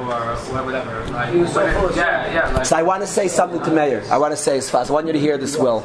[0.00, 1.04] or whatever?
[1.10, 2.66] Like, He was so it- full yeah, yeah, like.
[2.66, 4.02] So I want to say something to Meir.
[4.10, 4.90] I want to say as fast.
[4.90, 5.80] I want you to hear this well.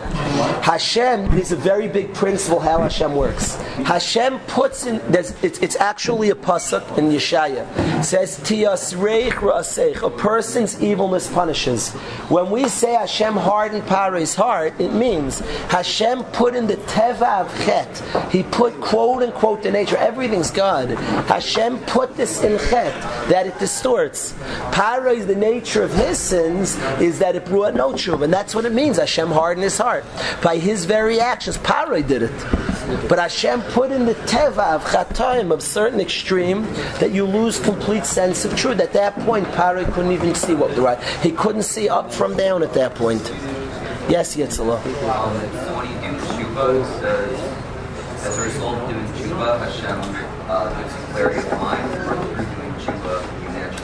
[0.61, 3.55] Hashem is a very big principle how Hashem works.
[3.85, 5.01] Hashem puts in.
[5.11, 7.65] There's, it's, it's actually a pasuk in Yeshaya.
[7.99, 10.01] It says Tiyasreich Raseich.
[10.03, 11.91] A person's evilness punishes.
[12.29, 15.39] When we say Hashem hardened Paro's heart, it means
[15.71, 18.03] Hashem put in the teva of chet.
[18.31, 19.97] He put quote unquote the nature.
[19.97, 20.89] Everything's God.
[21.27, 22.93] Hashem put this in chet
[23.29, 23.98] that it distorts.
[24.07, 28.55] Paro is the nature of his sins is that it brought no tshuva, and that's
[28.55, 28.97] what it means.
[28.97, 30.05] Hashem hardened his heart
[30.41, 31.57] by his very actions.
[31.57, 36.63] Paro did it, but Hashem put in the teva of chatoim of certain extreme
[36.99, 38.79] that you lose complete sense of truth.
[38.79, 41.01] At that point, Paro couldn't even see what the right.
[41.21, 43.21] He couldn't see up from down at that point.
[44.09, 44.81] Yes, Yitzhak.
[46.99, 47.39] says,
[48.25, 51.93] as a result of doing tshuva, Hashem uh, gives clarity of mind.
[51.93, 53.38] Doing tshuva,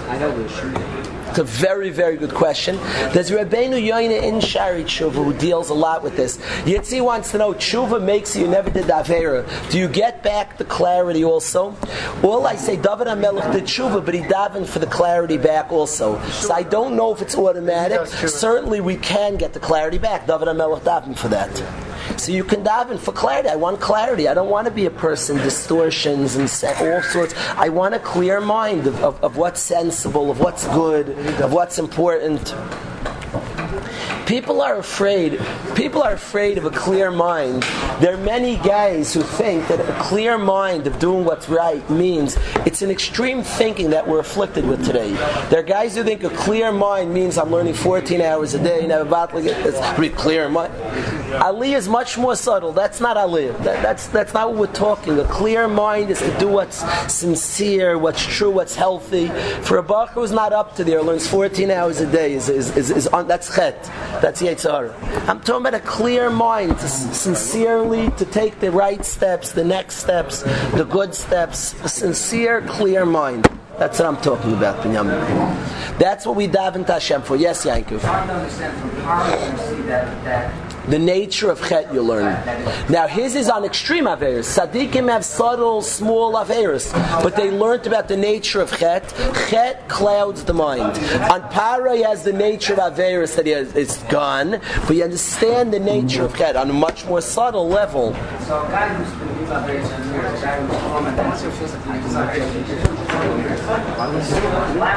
[0.07, 2.77] It's a very, very good question.
[3.11, 6.37] There's Rabbeinu Yoina in Shaarei Tshuva who deals a lot with this.
[6.63, 9.43] Yitzi wants to know, Tshuva makes you, you never did Avera.
[9.69, 11.75] Do you get back the clarity also?
[12.23, 16.21] All I say, David HaMelech did Tshuva, but he davened for the clarity back also.
[16.29, 18.07] So I don't know if it's automatic.
[18.07, 20.27] Certainly we can get the clarity back.
[20.27, 21.51] David HaMelech davened for that.
[22.17, 23.49] So you can daven for clarity.
[23.49, 24.27] I want clarity.
[24.27, 26.49] I don't want to be a person distortions and
[26.79, 27.33] all sorts.
[27.55, 31.09] I want a clear mind of, of, of what's sensible, of what's good,
[31.41, 32.53] of what's important.
[34.25, 35.39] People are afraid.
[35.75, 37.61] People are afraid of a clear mind.
[37.99, 42.35] There are many guys who think that a clear mind of doing what's right means
[42.65, 45.11] it's an extreme thinking that we're afflicted with today.
[45.49, 48.81] There are guys who think a clear mind means I'm learning 14 hours a day
[48.81, 49.41] and have a battle.
[49.43, 50.73] It's pretty clear mind.
[50.73, 52.71] Aliyah is much more subtle.
[52.71, 53.63] That's not Aliyah.
[53.63, 55.19] That, that's that's not what we're talking.
[55.19, 59.27] A clear mind is to do what's sincere, what's true, what's healthy.
[59.61, 62.75] For a bacher who's not up to there, learns 14 hours a day, is, is,
[62.75, 63.91] is, is on, that's chet.
[64.21, 65.27] That's Yetzirah.
[65.27, 69.97] I'm talking about a clear mind, to sincerely to take the right steps, the next
[69.97, 70.43] steps,
[70.73, 71.73] the good steps.
[71.83, 73.47] A sincere, clear mind.
[73.77, 75.97] That's what I'm talking about, Binyamin.
[75.99, 77.35] That's what we daven to Hashem for.
[77.35, 78.01] Yes, Yankov.
[78.01, 82.25] to understand from to see that, that The nature of chet you learn.
[82.89, 84.45] Now his is on extreme averis.
[84.45, 89.09] Sadiqim have subtle, small averis, but they learned about the nature of chet.
[89.49, 90.97] Chet clouds the mind.
[91.31, 95.03] On para he has the nature of averis that he has, it's gone, but you
[95.03, 98.13] understand the nature of chet on a much more subtle level.
[98.41, 100.75] So a guy who's been ten years, a guy who's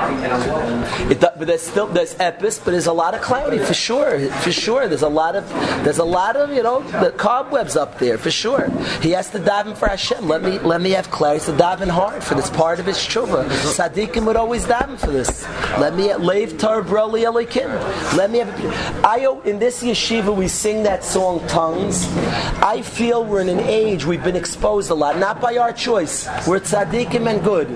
[0.09, 4.29] and It, but there's still there's epis, but there's a lot of cloudy for sure.
[4.41, 5.45] For sure, there's a lot of
[5.85, 8.69] there's a lot of you know the cobwebs up there for sure.
[9.01, 10.27] He has to daven for Hashem.
[10.27, 11.47] Let me let me have clarity.
[11.47, 13.45] To daven hard for this part of his tshuva.
[13.49, 15.45] Tzaddikim would always daven for this.
[15.79, 17.69] Let me Lev tahor b'ra li Elokim.
[18.17, 19.05] Let me have.
[19.05, 22.07] I in this yeshiva we sing that song tongues.
[22.63, 26.27] I feel we're in an age we've been exposed a lot, not by our choice.
[26.47, 27.69] We're tzaddikim and good.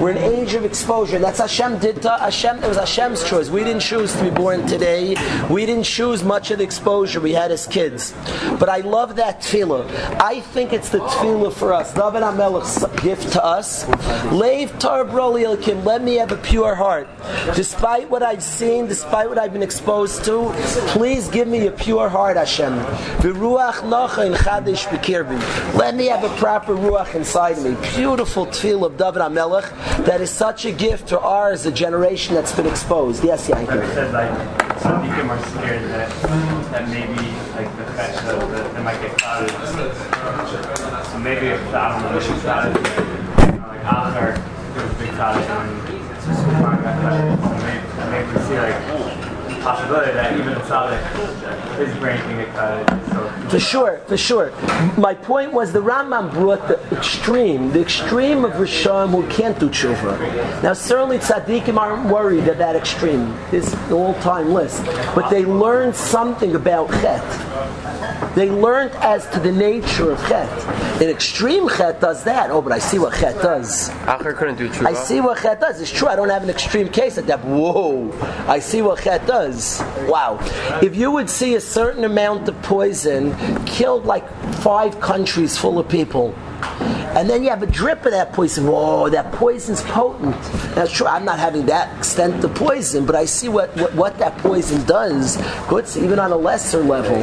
[0.00, 1.18] We're an age of exposure.
[1.18, 2.62] That's Hashem did to Hashem.
[2.62, 3.50] It was Hashem's choice.
[3.50, 5.14] We didn't choose to be born today.
[5.50, 8.14] We didn't choose much of the exposure we had as kids.
[8.58, 9.88] But I love that tefillah.
[10.20, 11.92] I think it's the tefillah for us.
[11.92, 13.84] David HaMelech's gift to us.
[14.30, 15.04] Leiv tar.
[15.10, 17.08] Let me have a pure heart.
[17.54, 20.50] Despite what I've seen, despite what I've been exposed to,
[20.88, 22.74] please give me a pure heart, Hashem.
[23.20, 23.82] V'ruach.
[25.74, 27.76] Let me have a proper ruach inside me.
[27.96, 32.52] Beautiful tefillah of David HaMelech that is such a gift to ours, a generation that's
[32.52, 33.24] been exposed.
[33.24, 33.72] Yes, Yankee.
[34.80, 36.10] some people are scared that
[36.72, 39.50] that maybe like the fact that, might get clouded.
[41.06, 44.38] So maybe if the album was clouded, like Acher,
[44.76, 45.80] it was big clouded and
[47.62, 49.29] maybe, maybe we see like
[49.60, 50.54] possibility that even
[51.78, 52.88] his brain can get clouded.
[53.10, 54.52] So For sure, for sure.
[54.96, 59.68] My point was the Rambam brought the extreme, the extreme of Rishon who can't do
[59.68, 60.62] tshuva.
[60.62, 63.34] Now, certainly tzaddikim aren't worried at that extreme.
[63.50, 64.84] The all-time list.
[65.14, 67.24] But they learned something about chet.
[68.34, 70.48] They learned as to the nature of chet.
[71.02, 72.50] An extreme chet does that.
[72.50, 73.90] Oh, but I see what chet does.
[74.06, 74.86] Acher couldn't do tshuva.
[74.86, 75.80] I see what chet does.
[75.80, 76.08] It's true.
[76.08, 77.44] I don't have an extreme case at that.
[77.44, 78.12] Whoa!
[78.46, 79.80] I see what chet does.
[80.06, 80.38] Wow!
[80.82, 83.34] If you would see a certain amount of poison
[83.66, 86.34] killed like five countries full of people.
[87.16, 88.66] And then you have a drip of that poison.
[88.66, 90.40] Whoa, that poison's potent.
[90.74, 91.06] That's true.
[91.06, 94.84] I'm not having that extent of poison, but I see what, what, what that poison
[94.86, 95.36] does.
[95.68, 97.18] Good, even on a lesser level.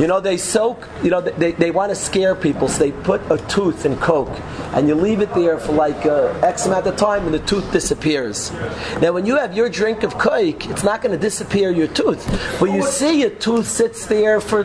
[0.00, 3.20] You know, they soak, you know, they, they want to scare people, so they put
[3.30, 4.40] a tooth in Coke,
[4.74, 7.70] and you leave it there for like uh, X amount of time, and the tooth
[7.72, 8.52] disappears.
[9.00, 12.24] Now, when you have your drink of Coke, it's not going to disappear your tooth,
[12.60, 14.64] but you see your tooth sits there for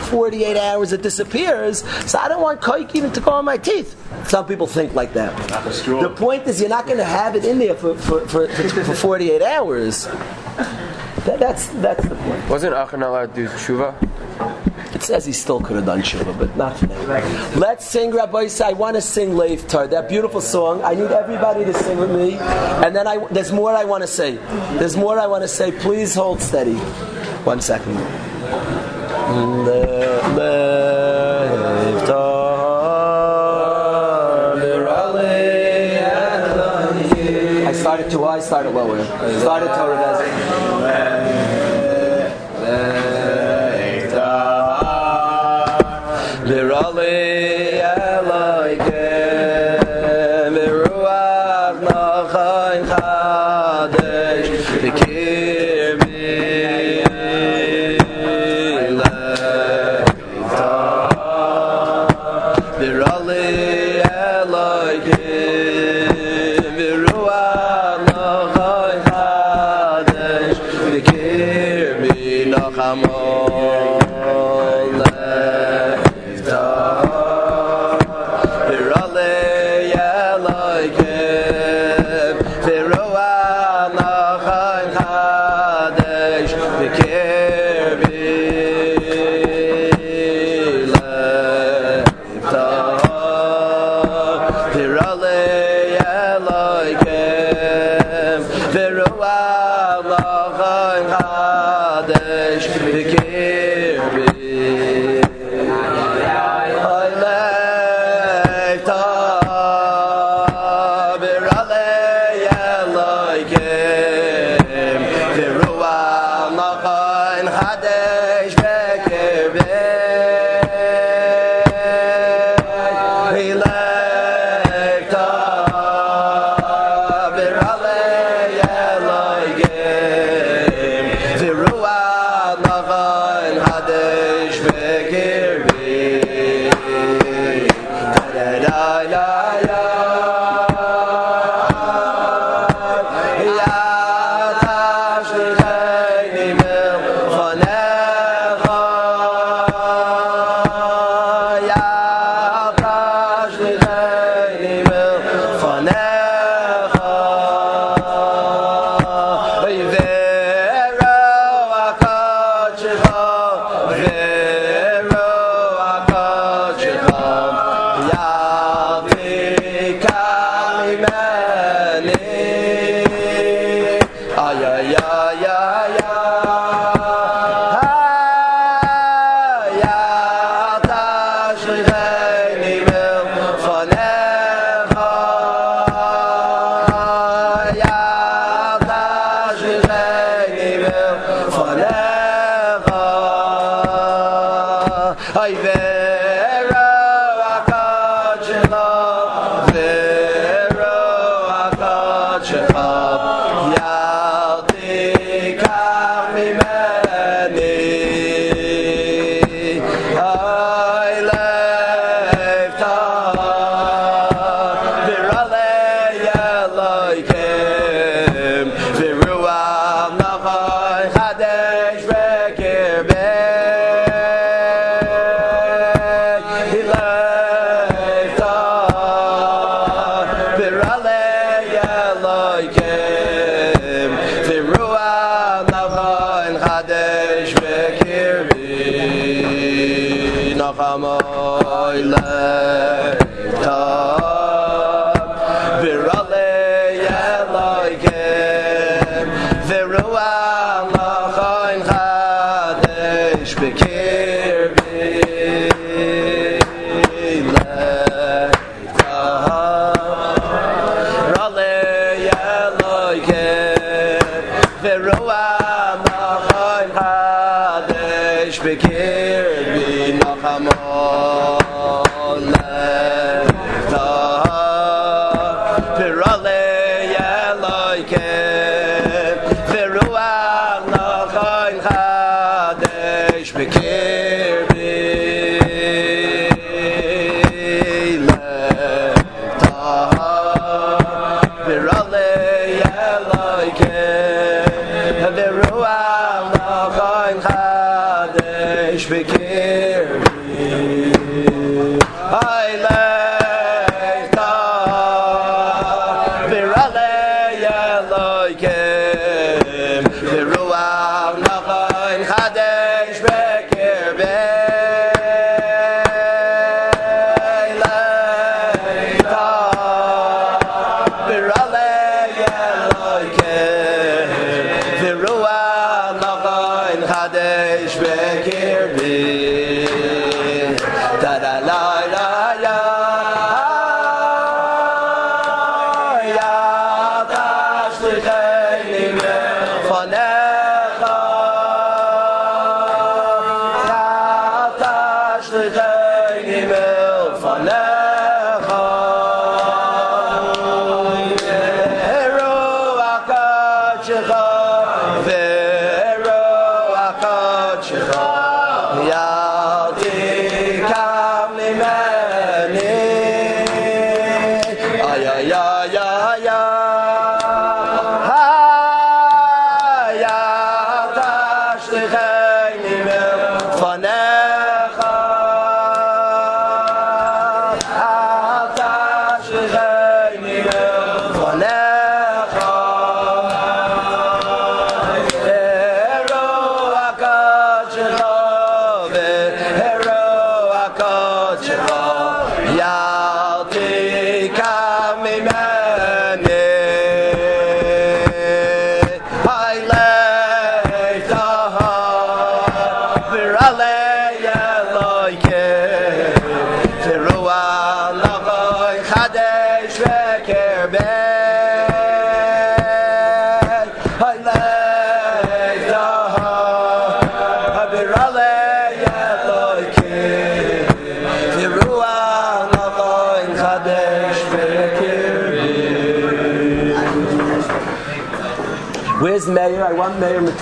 [0.00, 3.96] 48 hours, it disappears, so I don't want Coke even to go on my teeth.
[4.28, 5.36] Some people think like that.
[5.84, 8.84] The point is, you're not going to have it in there for, for, for, for,
[8.84, 10.06] for 48 hours.
[10.06, 12.48] That, that's, that's the point.
[12.48, 13.94] Wasn't Acher not allowed to do tshuva?
[14.94, 17.52] It says he still could have done Shiva, but not for now.
[17.56, 18.62] Let's sing, Rabbi Yisai.
[18.62, 20.82] I want to sing Leiftar, that beautiful song.
[20.82, 22.34] I need everybody to sing with me.
[22.38, 24.36] And then I, there's more I want to say.
[24.78, 25.72] There's more I want to say.
[25.72, 26.74] Please hold steady.
[27.44, 27.96] One second.
[37.62, 39.04] I started too high, I started lower.
[39.38, 40.00] Started Torah
[46.50, 46.99] Lirali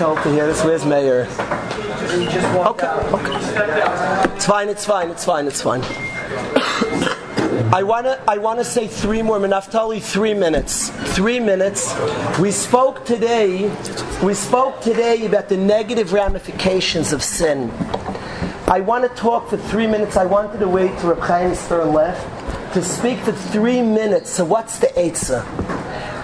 [0.00, 0.64] want to this.
[0.64, 1.26] Where's Meir?
[2.66, 4.34] Okay, okay.
[4.34, 5.82] It's fine, it's fine, it's fine, it's fine.
[7.72, 10.90] I wanna I wanna say three more Naftali, three minutes.
[11.14, 11.94] Three minutes.
[12.38, 13.70] We spoke today
[14.22, 17.70] we spoke today about the negative ramifications of sin.
[18.66, 20.16] I want to talk for three minutes.
[20.16, 24.30] I wanted to wait till Reb Chaim Stern left to speak for three minutes.
[24.30, 25.67] So what's the Eitzah?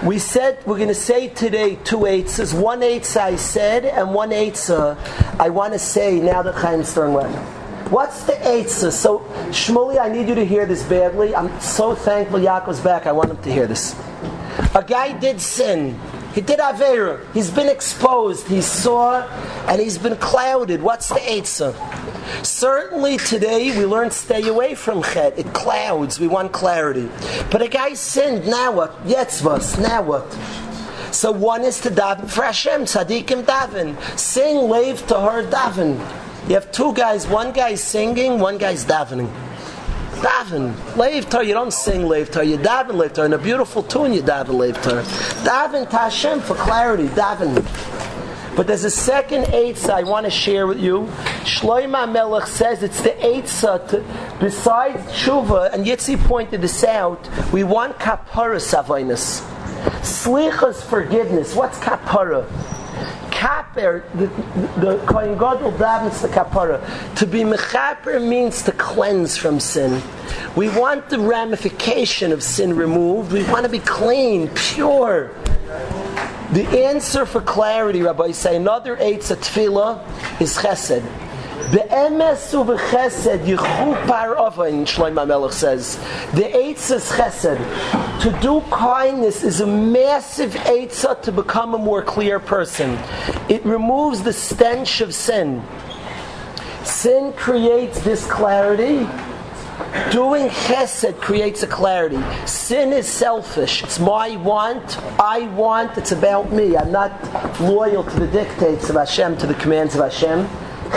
[0.05, 2.53] We said we're going to say today two eitzahs.
[2.53, 4.99] One eitzah I said, and one eitzah
[5.39, 7.91] I want to say now that Chaim Stern left.
[7.91, 8.91] What's the eitzah?
[8.91, 11.35] So Shmuley, I need you to hear this badly.
[11.35, 13.07] I'm so thankful Yaakov's back.
[13.07, 13.99] I want him to hear this.
[14.75, 15.99] A guy did sin.
[16.35, 17.25] He did Avera.
[17.33, 18.47] He's been exposed.
[18.47, 19.27] He saw,
[19.67, 20.83] and he's been clouded.
[20.83, 21.73] What's the eitzah?
[22.43, 25.37] Certainly today we learn stay away from chet.
[25.37, 26.19] It clouds.
[26.19, 27.09] We want clarity.
[27.51, 28.47] But a guy sinned.
[28.47, 29.05] Now what?
[29.05, 29.81] Yetzvas.
[29.81, 30.31] Now what?
[31.13, 33.97] So one is to daven for Hashem, tzaddikim daven.
[34.19, 35.97] Sing lave to her daven.
[36.47, 37.25] You have two guys.
[37.27, 39.31] One guy's singing, one guy's davening.
[40.15, 41.43] Daven, lave tar.
[41.43, 42.43] You don't sing lave tar.
[42.43, 43.25] You daven tar.
[43.25, 45.03] In a beautiful tune, you daven tar.
[45.43, 47.07] Daven to Hashem for clarity.
[47.07, 47.94] Daven.
[48.55, 51.01] But there's a second eitzah I want to share with you.
[51.43, 57.65] Shloima Melech says it's the eitzah to, besides tshuva, and Yitzi pointed this out, we
[57.65, 59.41] want kapara savainas.
[60.01, 61.53] Slichas forgiveness.
[61.53, 62.47] What's kapara?
[63.29, 66.79] Kaper, the, the, the Kohen Gadol davens the kapara.
[67.17, 70.01] To be mechaper means to cleanse from sin.
[70.55, 73.33] We want the ramification of sin removed.
[73.33, 75.31] We want to be clean, pure.
[76.55, 79.99] The answer for clarity, Rabbi, say another eight tefillah
[80.39, 81.03] is chesed.
[81.69, 85.97] Be'emes u'v'chesed yichupar ovain, Shlomo Melech says.
[86.33, 88.21] The eitzah is chesed.
[88.21, 92.91] To do kindness is a massive eitzah to become a more clear person.
[93.49, 95.61] It removes the stench of sin.
[96.85, 99.05] Sin creates this clarity.
[100.11, 102.19] Doing chesed creates a clarity.
[102.45, 103.83] Sin is selfish.
[103.83, 106.77] It's my want, I want, it's about me.
[106.77, 107.11] I'm not
[107.59, 110.47] loyal to the dictates of Hashem, to the commands of Hashem.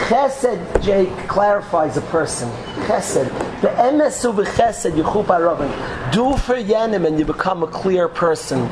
[0.07, 2.49] Chesed, Jake, clarifies a person.
[2.87, 3.29] Chesed.
[3.63, 6.13] The emesu v'chesed yichup aravim.
[6.13, 8.69] Do for yenim and you become a clear person.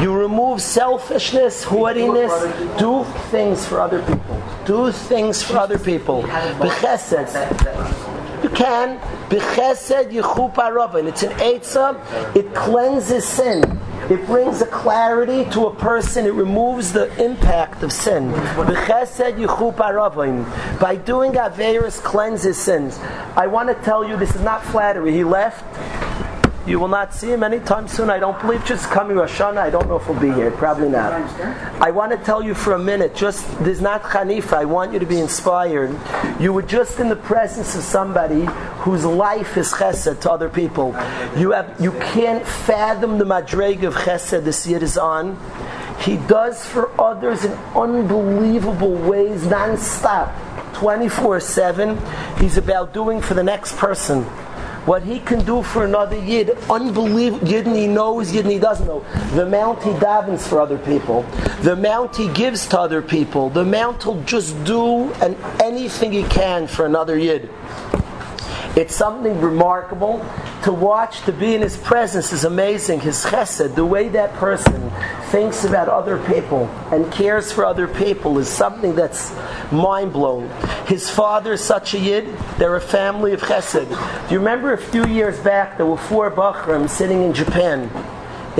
[0.00, 2.30] You remove selfishness, haughtiness.
[2.78, 4.42] Do things for other people.
[4.66, 6.22] Do things for other people.
[6.22, 8.04] B'chesed.
[8.42, 8.98] You can.
[9.28, 11.08] B'chesed yichup aravim.
[11.08, 12.36] It's an eitzah.
[12.36, 13.62] It cleanses sin.
[14.08, 16.24] It brings a clarity to a person.
[16.24, 18.30] It removes the impact of sin.
[18.30, 20.44] B'chesed yichup aravim.
[20.78, 22.98] By doing Averis cleanses sins.
[23.36, 25.12] I want to tell you this is not flattery.
[25.12, 25.64] He left.
[26.68, 28.10] You will not see him anytime soon.
[28.10, 29.56] I don't believe just coming Rosh Hashanah.
[29.56, 30.50] I don't know if he'll be here.
[30.50, 31.14] Probably not.
[31.80, 33.14] I want to tell you for a minute.
[33.14, 34.52] Just there's not Hanifa.
[34.52, 35.98] I want you to be inspired.
[36.38, 38.44] You were just in the presence of somebody
[38.82, 40.88] whose life is chesed to other people.
[41.38, 45.38] You have you can't fathom the madreg of chesed this year is on.
[46.00, 50.34] He does for others in unbelievable ways, non-stop,
[50.74, 52.38] 24-7.
[52.38, 54.26] He's about doing for the next person
[54.88, 57.46] what he can do for another yid, unbelievable.
[57.46, 59.04] Yid he knows, yid he doesn't know.
[59.34, 61.24] The amount he davens for other people,
[61.60, 66.22] the amount he gives to other people, the amount he'll just do and anything he
[66.24, 67.50] can for another yid.
[68.76, 70.24] It's something remarkable
[70.62, 73.00] to watch, to be in his presence is amazing.
[73.00, 74.90] His chesed, the way that person
[75.30, 79.34] thinks about other people and cares for other people is something that's
[79.70, 80.50] mind blowing.
[80.86, 83.88] His father is such a yid, they're a family of chesed.
[84.28, 87.90] Do you remember a few years back there were four Bachram sitting in Japan?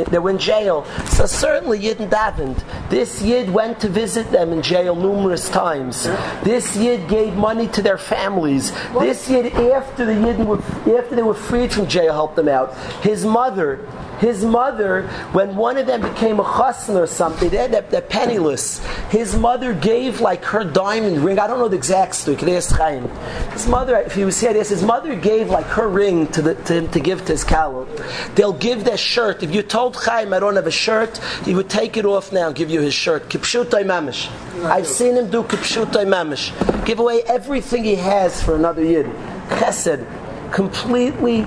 [0.05, 0.85] They were in jail.
[1.07, 2.63] So certainly Yid davened.
[2.89, 6.05] This Yid went to visit them in jail numerous times.
[6.45, 8.73] This Yid gave money to their families.
[8.93, 10.59] This Yid, after the Yid were,
[10.99, 12.77] after they were freed from jail, helped them out.
[13.03, 13.85] His mother,
[14.19, 18.85] his mother, when one of them became a chassan or something, they're, they're, they're, penniless.
[19.11, 21.39] His mother gave like her diamond ring.
[21.39, 22.37] I don't know the exact story.
[22.37, 26.55] His mother, if he was here, yes, his mother gave like her ring to, the,
[26.55, 27.87] to him to give to his kallah.
[28.35, 29.43] They'll give their shirt.
[29.43, 32.49] If you told Chaim, I don't have a shirt, he would take it off now
[32.49, 33.29] and give you his shirt.
[33.29, 34.29] Kipshutai mamish.
[34.65, 36.53] I've seen him do kipshutai mamish.
[36.85, 39.07] Give away everything he has for another yid.
[39.49, 40.05] Chesed.
[40.53, 41.47] Completely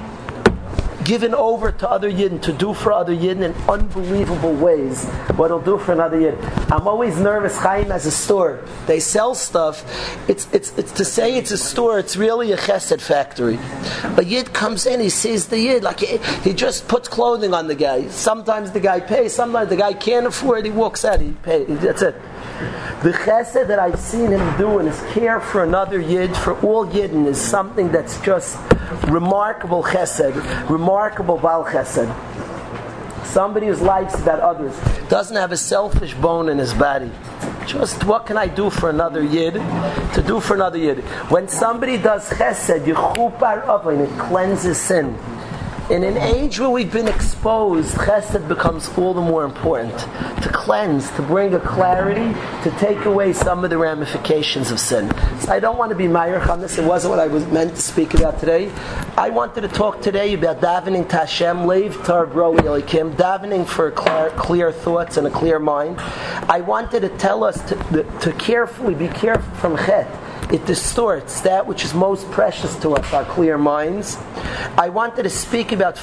[1.03, 5.61] given over to other Yidden to do for other Yidden in unbelievable ways what he'll
[5.61, 6.37] do for another Yid.
[6.71, 8.59] I'm always nervous, Chaim has a store.
[8.87, 9.83] They sell stuff.
[10.29, 13.57] It's, it's, it's to say it's a store, it's really a chesed factory.
[14.17, 17.67] A Yid comes in, he sees the Yid, like he, he just puts clothing on
[17.67, 18.07] the guy.
[18.09, 21.79] Sometimes the guy pays, sometimes the guy can't afford he walks out, he pays.
[21.79, 22.15] That's it.
[23.03, 26.85] The chesed that I've seen him do and his care for another yid, for all
[26.85, 28.57] yidden, is something that's just
[29.07, 32.07] remarkable chesed, remarkable bal chesed.
[33.25, 34.77] Somebody whose life's about others
[35.09, 37.11] doesn't have a selfish bone in his body.
[37.65, 39.53] Just what can I do for another yid?
[39.53, 40.99] To do for another yid.
[41.29, 45.17] When somebody does chesed, yichupar avin, it cleanses sin.
[45.91, 49.91] In an age where we've been exposed, chesed becomes all the more important.
[50.41, 52.33] To cleanse, to bring a clarity,
[52.63, 55.11] to take away some of the ramifications of sin.
[55.41, 56.77] So I don't want to be Meyer on this.
[56.77, 58.71] It wasn't what I was meant to speak about today.
[59.17, 63.91] I wanted to talk today about davening to Hashem, leiv tar bro elikim, davening for
[63.91, 65.99] clear, clear thoughts and a clear mind.
[65.99, 70.07] I wanted to tell us to, to carefully be careful from chet
[70.51, 74.17] it distorts that which is most precious to us, our clear minds.
[74.77, 75.97] I wanted to speak about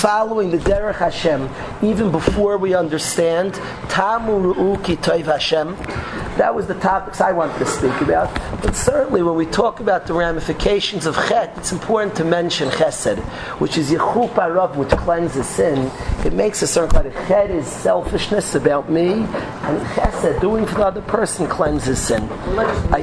[0.00, 1.48] following the Derech Hashem
[1.82, 3.54] even before we understand.
[3.88, 5.76] Tamu Ru'uki Toiv Hashem.
[6.36, 8.32] That was the topics I wanted to speak about.
[8.62, 13.18] But certainly when we talk about the ramifications of Chet, it's important to mention Chesed,
[13.58, 15.90] which is Yechup Arav, which cleanses sin.
[16.26, 20.74] It makes a certain kind of Chet is selfishness about me, and Chesed, doing for
[20.74, 22.22] the other person, cleanses sin.
[22.92, 23.02] I,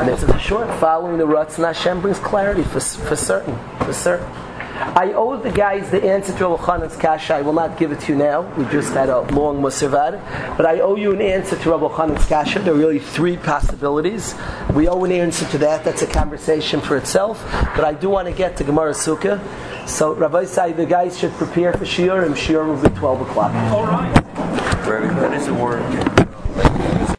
[0.00, 0.68] and it's short.
[0.80, 3.58] Following the Ratzon Hashem brings clarity for, for certain.
[3.84, 4.26] For certain.
[4.80, 7.34] I owe the guys the answer to Rabbi Chanan's kasha.
[7.34, 8.42] I will not give it to you now.
[8.56, 10.56] We just had a long mussar vaad.
[10.56, 12.60] But I owe you an answer to Rabbi Chanan's kasha.
[12.60, 14.34] There are really three possibilities.
[14.72, 15.84] We owe an answer to that.
[15.84, 17.44] That's a conversation for itself.
[17.76, 19.38] But I do want to get to Gemara Sukkah.
[19.86, 23.52] So Rabbi say the guys should prepare for Shiur, and Shiur will be 12 o'clock.
[24.86, 26.19] Where, when is the war?